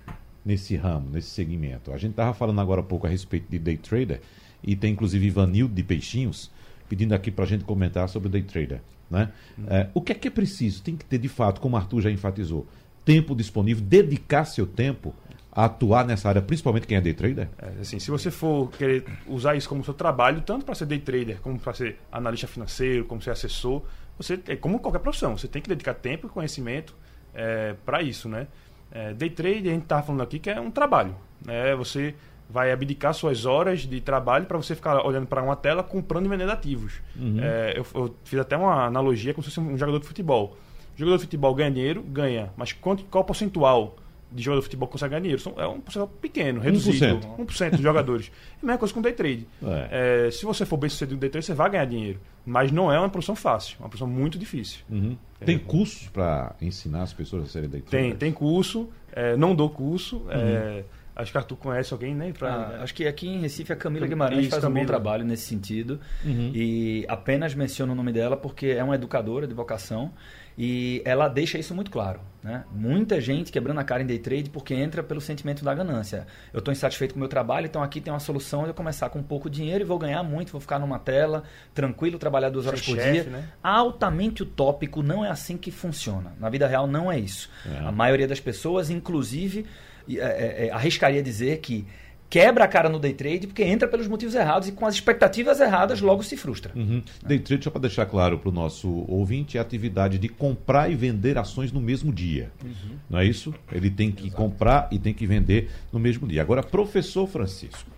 [0.46, 1.92] nesse ramo, nesse segmento?
[1.92, 4.22] A gente estava falando agora há pouco a respeito de day trader
[4.64, 6.50] e tem inclusive Ivanildo de Peixinhos
[6.88, 8.80] pedindo aqui para a gente comentar sobre o day trader.
[9.12, 9.30] Né?
[9.58, 9.66] Uhum.
[9.68, 10.82] É, o que é que é preciso?
[10.82, 12.66] Tem que ter, de fato, como o Arthur já enfatizou,
[13.08, 15.16] tempo disponível, dedicar seu tempo
[15.50, 17.48] a atuar nessa área, principalmente quem é day trader?
[17.58, 21.00] É, assim, se você for querer usar isso como seu trabalho, tanto para ser day
[21.00, 23.82] trader, como para ser analista financeiro, como ser assessor,
[24.18, 26.94] você é como qualquer profissão, você tem que dedicar tempo e conhecimento
[27.34, 28.48] é, para isso, né?
[28.92, 31.74] É, day trade a gente estava falando aqui que é um trabalho, né?
[31.78, 32.14] Você
[32.50, 36.30] vai abdicar suas horas de trabalho para você ficar olhando para uma tela comprando e
[36.30, 37.02] vendendo ativos.
[37.16, 37.40] Uhum.
[37.42, 40.58] É, eu, eu, fiz até uma analogia como se fosse um jogador de futebol.
[40.98, 42.02] Jogador de futebol ganha dinheiro?
[42.02, 42.52] Ganha.
[42.58, 43.96] Mas qual, qual percentual
[44.32, 45.54] de jogador de futebol que consegue ganhar dinheiro?
[45.56, 47.20] É um percentual pequeno, reduzido.
[47.38, 48.32] 1%, 1 dos jogadores.
[48.54, 49.48] É a mesma coisa com day trade.
[49.64, 50.26] É.
[50.28, 52.20] É, se você for bem sucedido no day trade, você vai ganhar dinheiro.
[52.44, 54.80] Mas não é uma profissão fácil, é uma profissão muito difícil.
[54.90, 55.16] Uhum.
[55.40, 58.10] Tem é, cursos para ensinar as pessoas a serem day traders?
[58.10, 58.90] Tem, tem curso.
[59.12, 60.26] É, não dou curso.
[60.30, 60.38] É,
[60.78, 60.84] uhum.
[61.18, 62.32] Acho que Arthur conhece alguém, né?
[62.32, 62.54] Pra...
[62.54, 64.80] Ah, acho que aqui em Recife a Camila Guimarães Isso, faz Camila.
[64.80, 66.00] um bom trabalho nesse sentido.
[66.24, 66.52] Uhum.
[66.54, 70.12] E apenas menciono o nome dela porque é uma educadora de vocação
[70.58, 72.20] e ela deixa isso muito claro.
[72.44, 72.64] Né?
[72.72, 76.26] Muita gente quebrando a cara em day trade porque entra pelo sentimento da ganância.
[76.54, 79.10] Eu estou insatisfeito com o meu trabalho, então aqui tem uma solução de eu começar
[79.10, 81.44] com pouco dinheiro e vou ganhar muito, vou ficar numa tela,
[81.74, 83.24] tranquilo, trabalhar duas horas Ser por chefe, dia.
[83.26, 83.50] Né?
[83.62, 86.34] Altamente utópico, não é assim que funciona.
[86.40, 87.50] Na vida real não é isso.
[87.66, 87.80] É.
[87.86, 89.66] A maioria das pessoas, inclusive
[90.10, 91.86] é, é, é, arriscaria dizer que
[92.30, 95.60] quebra a cara no day trade porque entra pelos motivos errados e com as expectativas
[95.60, 96.74] erradas logo se frustra.
[96.76, 97.02] Uhum.
[97.26, 100.92] Day trade, só para deixar claro para o nosso ouvinte, é a atividade de comprar
[100.92, 102.52] e vender ações no mesmo dia.
[102.64, 102.98] Uhum.
[103.10, 103.54] Não é isso?
[103.72, 104.36] Ele tem que Exato.
[104.36, 106.42] comprar e tem que vender no mesmo dia.
[106.42, 107.90] Agora, professor Francisco,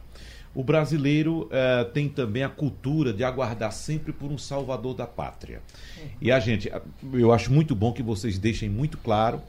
[0.53, 5.61] o brasileiro uh, tem também a cultura de aguardar sempre por um salvador da pátria.
[5.97, 6.09] Uhum.
[6.21, 6.71] E a gente,
[7.13, 9.41] eu acho muito bom que vocês deixem muito claro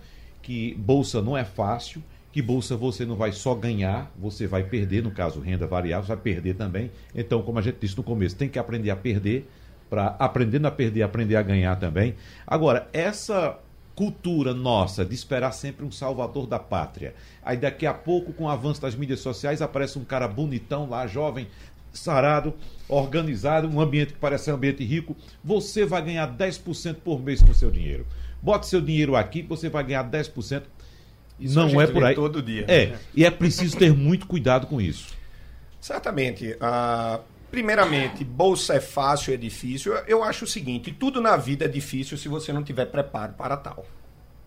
[0.43, 2.03] que bolsa não é fácil
[2.33, 6.17] que bolsa você não vai só ganhar, você vai perder, no caso renda variável, vai
[6.17, 6.91] perder também.
[7.15, 9.49] Então, como a gente disse no começo, tem que aprender a perder,
[9.89, 12.15] para aprendendo a perder, aprender a ganhar também.
[12.47, 13.59] Agora, essa
[13.97, 17.15] cultura nossa de esperar sempre um salvador da pátria.
[17.43, 21.07] Aí daqui a pouco, com o avanço das mídias sociais, aparece um cara bonitão lá,
[21.07, 21.49] jovem,
[21.93, 22.55] sarado,
[22.89, 25.17] organizado, um ambiente que parece um ambiente rico.
[25.45, 28.07] Você vai ganhar 10% por mês com seu dinheiro.
[28.41, 30.63] Bote seu dinheiro aqui, você vai ganhar 10%.
[31.41, 32.15] Isso não é por aí.
[32.15, 32.67] Todo dia.
[32.69, 35.15] É, e é preciso ter muito cuidado com isso.
[35.81, 36.53] Certamente.
[36.53, 37.21] Uh,
[37.51, 39.95] primeiramente, bolsa é fácil, é difícil.
[40.07, 43.57] Eu acho o seguinte: tudo na vida é difícil se você não tiver preparo para
[43.57, 43.87] tal.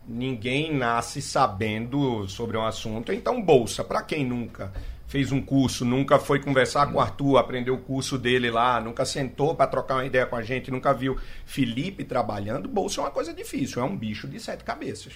[0.08, 3.12] Ninguém nasce sabendo sobre um assunto.
[3.12, 4.72] Então, bolsa, para quem nunca
[5.08, 9.06] fez um curso, nunca foi conversar com o Arthur, aprendeu o curso dele lá, nunca
[9.06, 13.12] sentou para trocar uma ideia com a gente, nunca viu Felipe trabalhando, bolsa é uma
[13.12, 15.14] coisa difícil, é um bicho de sete cabeças.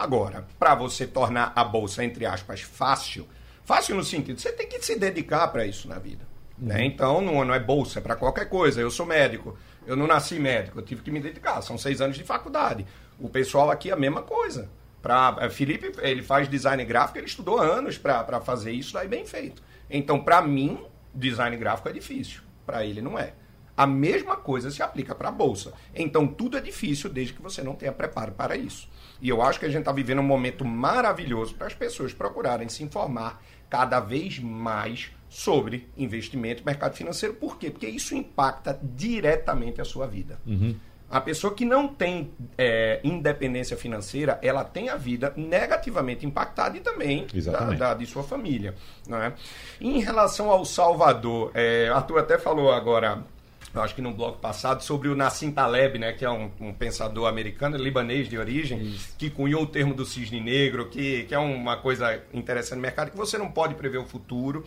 [0.00, 3.28] Agora, para você tornar a bolsa, entre aspas, fácil,
[3.62, 6.26] fácil no sentido, você tem que se dedicar para isso na vida.
[6.58, 6.76] Né?
[6.76, 6.80] Uhum.
[6.84, 8.80] Então, não, não é bolsa, é para qualquer coisa.
[8.80, 11.60] Eu sou médico, eu não nasci médico, eu tive que me dedicar.
[11.60, 12.86] São seis anos de faculdade.
[13.18, 14.70] O pessoal aqui é a mesma coisa.
[15.02, 19.26] Pra, é, Felipe, ele faz design gráfico, ele estudou anos para fazer isso daí bem
[19.26, 19.62] feito.
[19.90, 20.82] Então, para mim,
[21.14, 22.40] design gráfico é difícil.
[22.64, 23.34] Para ele, não é.
[23.76, 25.74] A mesma coisa se aplica para a bolsa.
[25.94, 28.88] Então, tudo é difícil desde que você não tenha preparo para isso.
[29.20, 32.68] E eu acho que a gente está vivendo um momento maravilhoso para as pessoas procurarem
[32.68, 37.34] se informar cada vez mais sobre investimento e mercado financeiro.
[37.34, 37.70] Por quê?
[37.70, 40.40] Porque isso impacta diretamente a sua vida.
[40.46, 40.74] Uhum.
[41.10, 46.80] A pessoa que não tem é, independência financeira, ela tem a vida negativamente impactada e
[46.80, 48.76] também da, da, de sua família.
[49.08, 49.32] Né?
[49.80, 53.24] Em relação ao Salvador, é, Arthur até falou agora
[53.72, 56.72] eu acho que no bloco passado, sobre o Nassim Taleb, né, que é um, um
[56.72, 59.14] pensador americano, libanês de origem, Isso.
[59.16, 63.10] que cunhou o termo do cisne negro, que, que é uma coisa interessante no mercado,
[63.10, 64.64] que você não pode prever o futuro.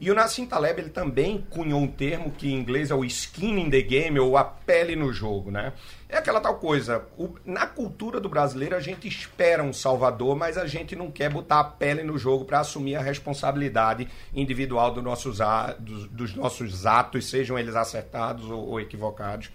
[0.00, 3.60] E o Nassim Taleb ele também cunhou um termo que em inglês é o skin
[3.60, 5.72] in the game, ou a pele no jogo, né?
[6.12, 10.58] É aquela tal coisa, o, na cultura do brasileiro a gente espera um salvador, mas
[10.58, 15.00] a gente não quer botar a pele no jogo para assumir a responsabilidade individual do
[15.00, 15.38] nossos,
[15.78, 19.52] dos, dos, nossos atos, sejam eles acertados ou, ou equivocados.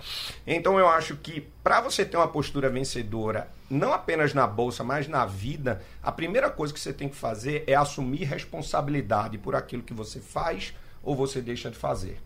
[0.47, 5.09] Então eu acho que para você ter uma postura vencedora, não apenas na bolsa, mas
[5.09, 9.83] na vida, a primeira coisa que você tem que fazer é assumir responsabilidade por aquilo
[9.83, 12.17] que você faz ou você deixa de fazer.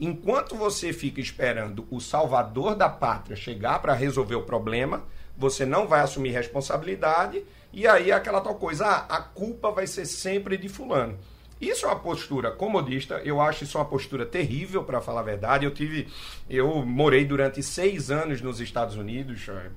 [0.00, 5.04] Enquanto você fica esperando o salvador da pátria chegar para resolver o problema,
[5.36, 9.86] você não vai assumir responsabilidade e aí é aquela tal coisa, ah, a culpa vai
[9.86, 11.18] ser sempre de fulano.
[11.60, 15.66] Isso é uma postura comodista, eu acho isso uma postura terrível, para falar a verdade.
[15.66, 16.08] Eu tive,
[16.48, 19.70] eu morei durante seis anos nos Estados Unidos, eh,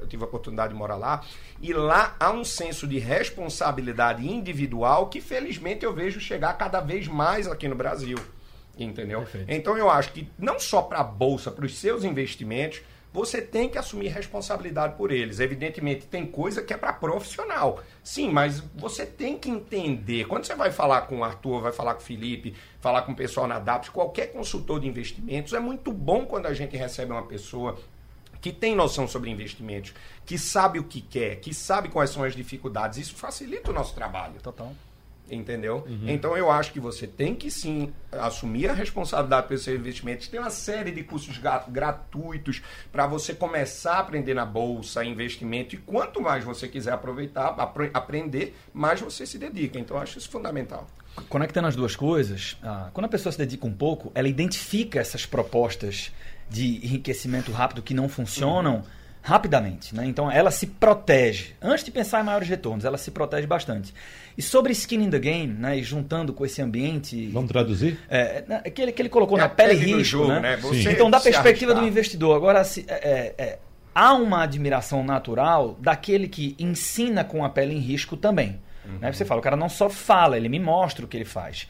[0.00, 1.24] eu tive a oportunidade de morar lá,
[1.60, 7.08] e lá há um senso de responsabilidade individual que felizmente eu vejo chegar cada vez
[7.08, 8.16] mais aqui no Brasil.
[8.78, 9.20] Entendeu?
[9.20, 9.50] Perfeito.
[9.50, 12.80] Então eu acho que não só para a bolsa, para os seus investimentos,
[13.12, 15.40] você tem que assumir responsabilidade por eles.
[15.40, 17.82] Evidentemente, tem coisa que é para profissional.
[18.02, 20.26] Sim, mas você tem que entender.
[20.26, 23.16] Quando você vai falar com o Arthur, vai falar com o Felipe, falar com o
[23.16, 27.26] pessoal na DAPS, qualquer consultor de investimentos, é muito bom quando a gente recebe uma
[27.26, 27.78] pessoa
[28.40, 29.92] que tem noção sobre investimentos,
[30.24, 32.98] que sabe o que quer, que sabe quais são as dificuldades.
[32.98, 34.40] Isso facilita o nosso trabalho.
[34.40, 34.72] Total.
[35.30, 35.84] Entendeu?
[35.86, 36.08] Uhum.
[36.08, 40.28] Então eu acho que você tem que sim assumir a responsabilidade pelo seu investimento.
[40.30, 45.74] Tem uma série de cursos gratuitos para você começar a aprender na bolsa, investimento.
[45.74, 49.78] E quanto mais você quiser aproveitar, apre aprender, mais você se dedica.
[49.78, 50.86] Então eu acho isso fundamental.
[51.28, 55.26] Conectando as duas coisas, ah, quando a pessoa se dedica um pouco, ela identifica essas
[55.26, 56.12] propostas
[56.48, 58.76] de enriquecimento rápido que não funcionam.
[58.76, 58.97] Uhum
[59.28, 59.94] rapidamente.
[59.94, 60.06] Né?
[60.06, 61.54] Então ela se protege.
[61.60, 63.92] Antes de pensar em maiores retornos, ela se protege bastante.
[64.36, 67.26] E sobre skin in the game, né, e juntando com esse ambiente.
[67.28, 67.98] Vamos traduzir?
[68.08, 70.02] É, né, que, ele, que ele colocou é na pele e risco.
[70.02, 70.40] Jogo, né?
[70.40, 70.58] né?
[70.90, 73.58] Então, da perspectiva do investidor, agora se, é, é, é,
[73.94, 78.58] há uma admiração natural daquele que ensina com a pele em risco também.
[78.86, 78.98] Uhum.
[79.00, 79.12] Né?
[79.12, 81.68] Você fala, o cara não só fala, ele me mostra o que ele faz.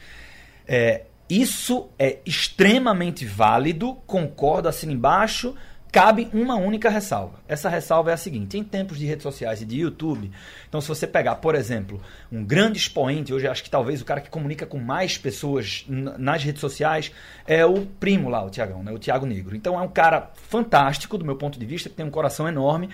[0.65, 5.57] É, isso é extremamente válido, concordo, assino embaixo
[5.91, 7.41] cabe uma única ressalva.
[7.49, 10.30] Essa ressalva é a seguinte: em tempos de redes sociais e de YouTube,
[10.68, 14.20] então se você pegar, por exemplo, um grande expoente, hoje acho que talvez o cara
[14.20, 17.12] que comunica com mais pessoas nas redes sociais
[17.47, 18.93] é o primo lá, o Tiagão, né?
[18.93, 19.57] o Tiago Negro.
[19.57, 22.86] Então é um cara fantástico do meu ponto de vista, que tem um coração enorme,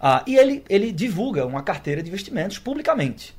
[0.00, 3.34] uh, e ele, ele divulga uma carteira de investimentos publicamente.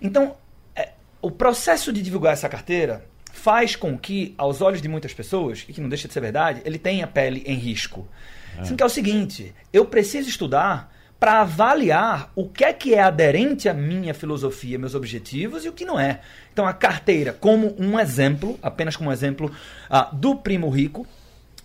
[0.00, 0.36] Então,
[0.76, 0.90] é,
[1.20, 5.72] o processo de divulgar essa carteira faz com que, aos olhos de muitas pessoas, e
[5.72, 8.06] que não deixa de ser verdade, ele tenha pele em risco.
[8.58, 8.64] É.
[8.64, 13.00] Sendo que é o seguinte, eu preciso estudar para avaliar o que é que é
[13.00, 16.20] aderente à minha filosofia, meus objetivos e o que não é.
[16.52, 19.50] Então a carteira, como um exemplo, apenas como um exemplo
[19.90, 21.06] uh, do primo rico,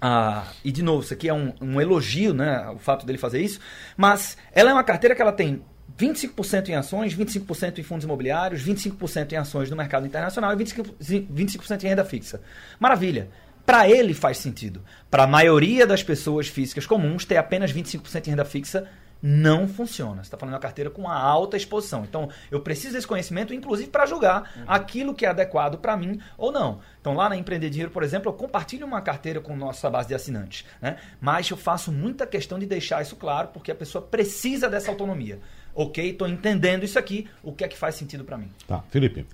[0.01, 3.41] uh, e de novo, isso aqui é um, um, elogio, né, o fato dele fazer
[3.41, 3.59] isso,
[3.97, 5.61] mas ela é uma carteira que ela tem
[5.97, 11.27] 25% em ações, 25% em fundos imobiliários, 25% em ações no mercado internacional e 25%,
[11.29, 12.41] 25 em renda fixa.
[12.79, 13.27] Maravilha.
[13.69, 14.81] Para ele faz sentido.
[15.11, 18.87] Para a maioria das pessoas físicas comuns, ter apenas 25% em renda fixa
[19.21, 20.15] não funciona.
[20.15, 22.03] Você está falando de uma carteira com uma alta exposição.
[22.03, 24.63] Então, eu preciso desse conhecimento, inclusive, para julgar uhum.
[24.65, 26.79] aquilo que é adequado para mim ou não.
[26.99, 30.15] Então, lá na Empreender Dinheiro, por exemplo, eu compartilho uma carteira com nossa base de
[30.15, 30.65] assinantes.
[30.81, 30.97] Né?
[31.21, 35.39] Mas eu faço muita questão de deixar isso claro, porque a pessoa precisa dessa autonomia.
[35.75, 38.49] Ok, estou entendendo isso aqui, o que é que faz sentido para mim?
[38.67, 39.27] Tá, Felipe.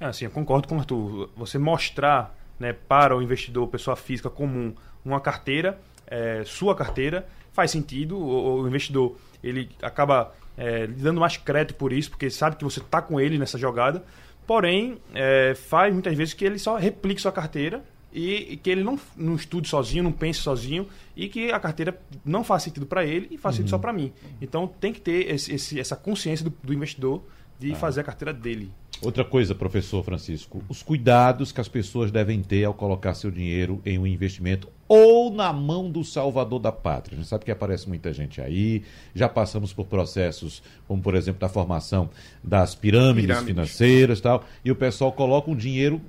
[0.00, 1.30] É assim, eu concordo com o Arthur.
[1.36, 7.70] Você mostrar né, para o investidor, pessoa física comum, uma carteira, é, sua carteira, faz
[7.70, 8.16] sentido.
[8.18, 12.80] O, o investidor ele acaba é, dando mais crédito por isso, porque sabe que você
[12.80, 14.04] está com ele nessa jogada.
[14.46, 18.82] Porém, é, faz muitas vezes que ele só replique sua carteira e, e, que ele
[18.82, 23.04] não, não estude sozinho, não pense sozinho e que a carteira não faz sentido para
[23.04, 23.82] ele e faz sentido só uhum.
[23.82, 24.12] para mim.
[24.40, 27.22] Então tem que ter esse, esse, essa consciência do, do investidor
[27.58, 27.76] de ah.
[27.76, 28.72] fazer a carteira dele.
[29.00, 33.80] Outra coisa, professor Francisco, os cuidados que as pessoas devem ter ao colocar seu dinheiro
[33.86, 37.14] em um investimento ou na mão do salvador da pátria.
[37.14, 38.82] A gente sabe que aparece muita gente aí,
[39.14, 42.10] já passamos por processos, como por exemplo da formação
[42.42, 43.46] das pirâmides, pirâmides.
[43.46, 46.00] financeiras tal, e o pessoal coloca um dinheiro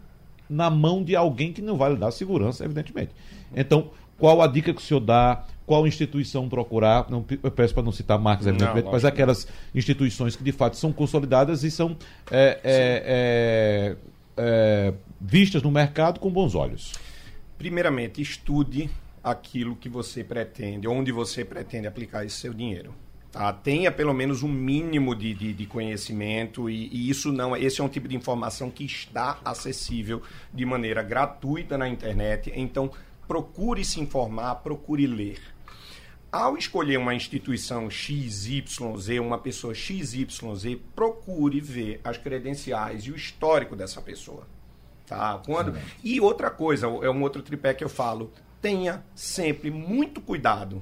[0.50, 3.12] na mão de alguém que não vai lhe dar segurança, evidentemente.
[3.56, 5.46] Então, qual a dica que o senhor dá?
[5.70, 7.12] Qual instituição procurar?
[7.12, 10.92] Não, eu peço para não citar marcas, evidentemente, mas aquelas instituições que de fato são
[10.92, 11.96] consolidadas e são
[12.32, 13.96] é, é, é,
[14.36, 16.94] é, vistas no mercado com bons olhos.
[17.56, 18.90] Primeiramente, estude
[19.24, 22.92] aquilo que você pretende, onde você pretende aplicar esse seu dinheiro.
[23.32, 23.54] Tá?
[23.54, 27.84] Tenha pelo menos um mínimo de, de, de conhecimento e, e, isso não esse é
[27.84, 30.20] um tipo de informação que está acessível
[30.52, 32.52] de maneira gratuita na internet.
[32.56, 32.90] Então
[33.28, 35.40] procure se informar, procure ler.
[36.32, 38.64] Ao escolher uma instituição XYZ,
[39.20, 40.28] uma pessoa XYZ,
[40.96, 44.48] procure ver as credenciais e o histórico dessa pessoa.
[45.08, 45.42] Tá?
[45.44, 45.76] Quando...
[46.04, 50.82] E outra coisa, é um outro tripé que eu falo, tenha sempre muito cuidado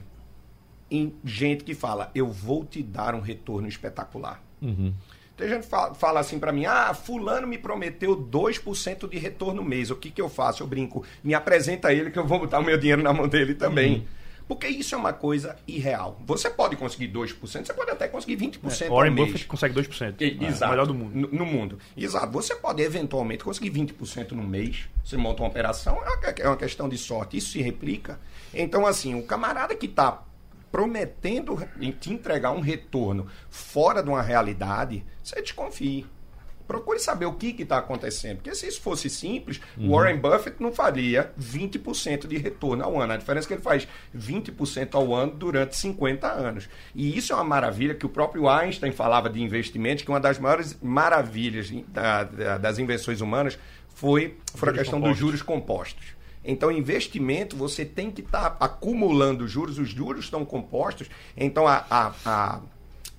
[0.91, 4.41] em gente que fala, eu vou te dar um retorno espetacular.
[4.61, 4.93] Uhum.
[5.35, 9.63] Tem gente que fala, fala assim para mim: ah, Fulano me prometeu 2% de retorno
[9.63, 9.91] mês.
[9.91, 10.63] O que, que eu faço?
[10.63, 13.53] Eu brinco, me apresenta ele que eu vou botar o meu dinheiro na mão dele
[13.53, 13.97] também.
[13.97, 14.05] Uhum.
[14.47, 16.21] Porque isso é uma coisa irreal.
[16.25, 20.15] Você pode conseguir 2%, você pode até conseguir 20% é, Warren Buffett consegue 2%.
[20.21, 20.71] E, é, exato.
[20.71, 21.13] melhor do mundo.
[21.13, 21.77] No, no, mundo.
[21.97, 22.31] Exato.
[22.31, 24.85] Você pode eventualmente conseguir 20% no mês.
[25.03, 26.01] Você monta uma operação,
[26.41, 27.37] é uma é questão de sorte.
[27.37, 28.19] Isso se replica.
[28.53, 30.23] Então, assim, o camarada que está
[30.71, 31.57] prometendo
[31.99, 36.05] te entregar um retorno fora de uma realidade, você desconfie.
[36.67, 38.37] Procure saber o que está acontecendo.
[38.37, 39.91] Porque se isso fosse simples, uhum.
[39.91, 43.13] Warren Buffett não faria 20% de retorno ao ano.
[43.13, 46.69] A diferença é que ele faz 20% ao ano durante 50 anos.
[46.93, 50.37] E isso é uma maravilha que o próprio Einstein falava de investimentos, que uma das
[50.39, 53.57] maiores maravilhas da, da, das invenções humanas
[53.87, 55.09] foi, foi a questão compostos.
[55.09, 56.17] dos juros compostos.
[56.43, 61.85] Então, investimento, você tem que estar tá acumulando juros, os juros estão compostos, então a,
[61.89, 62.61] a, a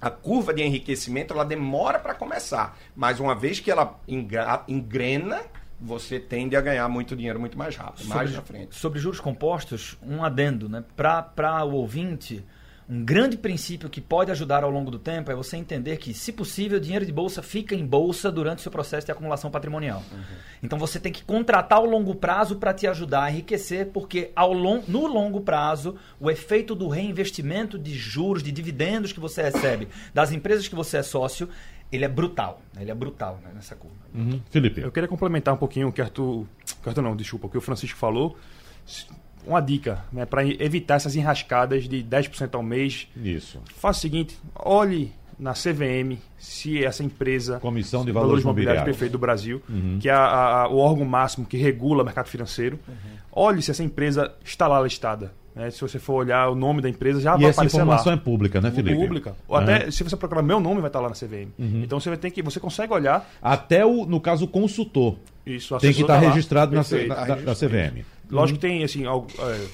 [0.00, 3.98] a curva de enriquecimento ela demora para começar, mas uma vez que ela
[4.68, 5.42] engrena,
[5.80, 8.76] você tende a ganhar muito dinheiro muito mais rápido, sobre, mais na frente.
[8.76, 10.84] Sobre juros compostos, um adendo, né?
[10.96, 12.44] Para o ouvinte,
[12.88, 16.32] um grande princípio que pode ajudar ao longo do tempo é você entender que, se
[16.32, 20.02] possível, o dinheiro de bolsa fica em bolsa durante o seu processo de acumulação patrimonial.
[20.10, 20.22] Uhum.
[20.62, 24.54] Então você tem que contratar o longo prazo para te ajudar a enriquecer, porque ao
[24.54, 29.88] long, no longo prazo, o efeito do reinvestimento de juros, de dividendos que você recebe
[30.14, 31.46] das empresas que você é sócio,
[31.92, 32.62] ele é brutal.
[32.80, 33.98] Ele é brutal né, nessa curva.
[34.14, 34.40] Uhum.
[34.50, 34.80] Felipe.
[34.80, 36.46] Eu queria complementar um pouquinho o que Arthur.
[36.86, 38.34] Arthur não, desculpa, o que o Francisco falou
[39.46, 43.08] uma dica né, para evitar essas enrascadas de 10% ao mês.
[43.16, 43.60] Isso.
[43.74, 47.60] Faça o seguinte: olhe na CVM se essa empresa.
[47.60, 49.98] Comissão de Valores, Valores Mobiliários Perfeito do Brasil, uhum.
[50.00, 52.78] que é a, a, o órgão máximo que regula o mercado financeiro.
[52.88, 52.94] Uhum.
[53.32, 55.32] Olhe se essa empresa está lá listada.
[55.58, 55.72] Né?
[55.72, 58.12] Se você for olhar o nome da empresa, já e vai essa aparecer informação lá.
[58.12, 58.96] é pública, né, Felipe?
[58.96, 59.34] Pública.
[59.48, 59.62] Ou uhum.
[59.64, 61.50] até, se você procurar meu nome, vai estar lá na CVM.
[61.58, 61.82] Uhum.
[61.82, 62.40] Então você vai ter que.
[62.42, 63.28] Você consegue olhar.
[63.42, 65.16] Até o, no caso, o consultor.
[65.44, 68.04] Isso, tem que estar tá registrado na, na, na, na CVM.
[68.30, 69.66] Lógico que tem, assim, algo, é,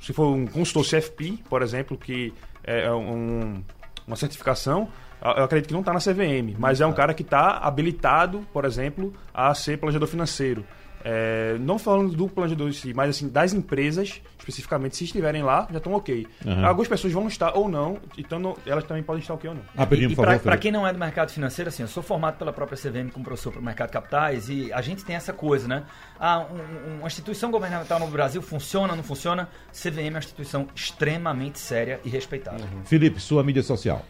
[0.00, 2.32] se for um consultor CFP, por exemplo, que
[2.64, 3.62] é, é um,
[4.06, 4.88] uma certificação,
[5.20, 8.64] eu acredito que não está na CVM, mas é um cara que está habilitado, por
[8.64, 10.64] exemplo, a ser planejador financeiro.
[11.04, 15.68] É, não falando do planejador em si, mas assim, das empresas, especificamente, se estiverem lá,
[15.70, 16.26] já estão ok.
[16.44, 16.66] Uhum.
[16.66, 19.62] Algumas pessoas vão estar ou não, então elas também podem estar ok ou não.
[19.76, 22.52] Rapidinho, e, e para quem não é do mercado financeiro, assim, eu sou formado pela
[22.52, 25.68] própria CVM como professor para o mercado de capitais e a gente tem essa coisa,
[25.68, 25.84] né?
[26.18, 29.48] Ah, um, uma instituição governamental no Brasil funciona, não funciona?
[29.72, 32.62] CVM é uma instituição extremamente séria e respeitada.
[32.62, 32.84] Uhum.
[32.84, 34.04] Felipe, sua mídia social.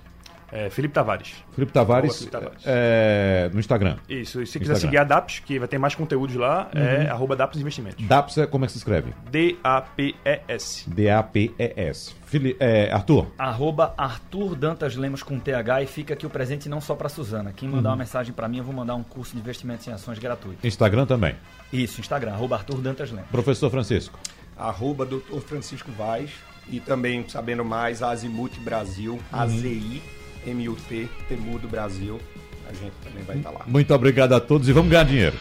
[0.51, 1.35] É, Felipe Tavares.
[1.53, 2.63] Felipe Tavares, Felipe Tavares.
[2.65, 3.97] É, no Instagram.
[4.09, 6.85] Isso, e se quiser seguir a DAPS, que vai ter mais conteúdos lá, é uhum.
[6.85, 8.07] é arroba DAPS Investimentos.
[8.07, 9.13] DAPS, é, como é que se escreve?
[9.31, 10.89] D-A-P-E-S.
[10.89, 12.17] D-A-P-E-S.
[12.61, 13.27] É, Arthur?
[13.39, 17.53] Arroba Arthur Dantas Lemos com TH e fica aqui o presente não só para Suzana.
[17.53, 17.95] Quem mandar uhum.
[17.95, 20.67] uma mensagem para mim, eu vou mandar um curso de investimentos em ações gratuito.
[20.67, 21.37] Instagram também?
[21.73, 23.31] Isso, Instagram, arroba Arthur Dantas Lemos.
[23.31, 24.19] Professor Francisco?
[24.57, 25.41] Arroba Dr.
[25.47, 26.31] Francisco Vaz
[26.69, 29.21] e também, sabendo mais, Azimuth Brasil, uhum.
[29.31, 30.03] AZI
[30.47, 32.21] MUT, Temudo Brasil.
[32.69, 33.65] A gente também vai estar lá.
[33.67, 35.37] Muito obrigado a todos e vamos ganhar dinheiro.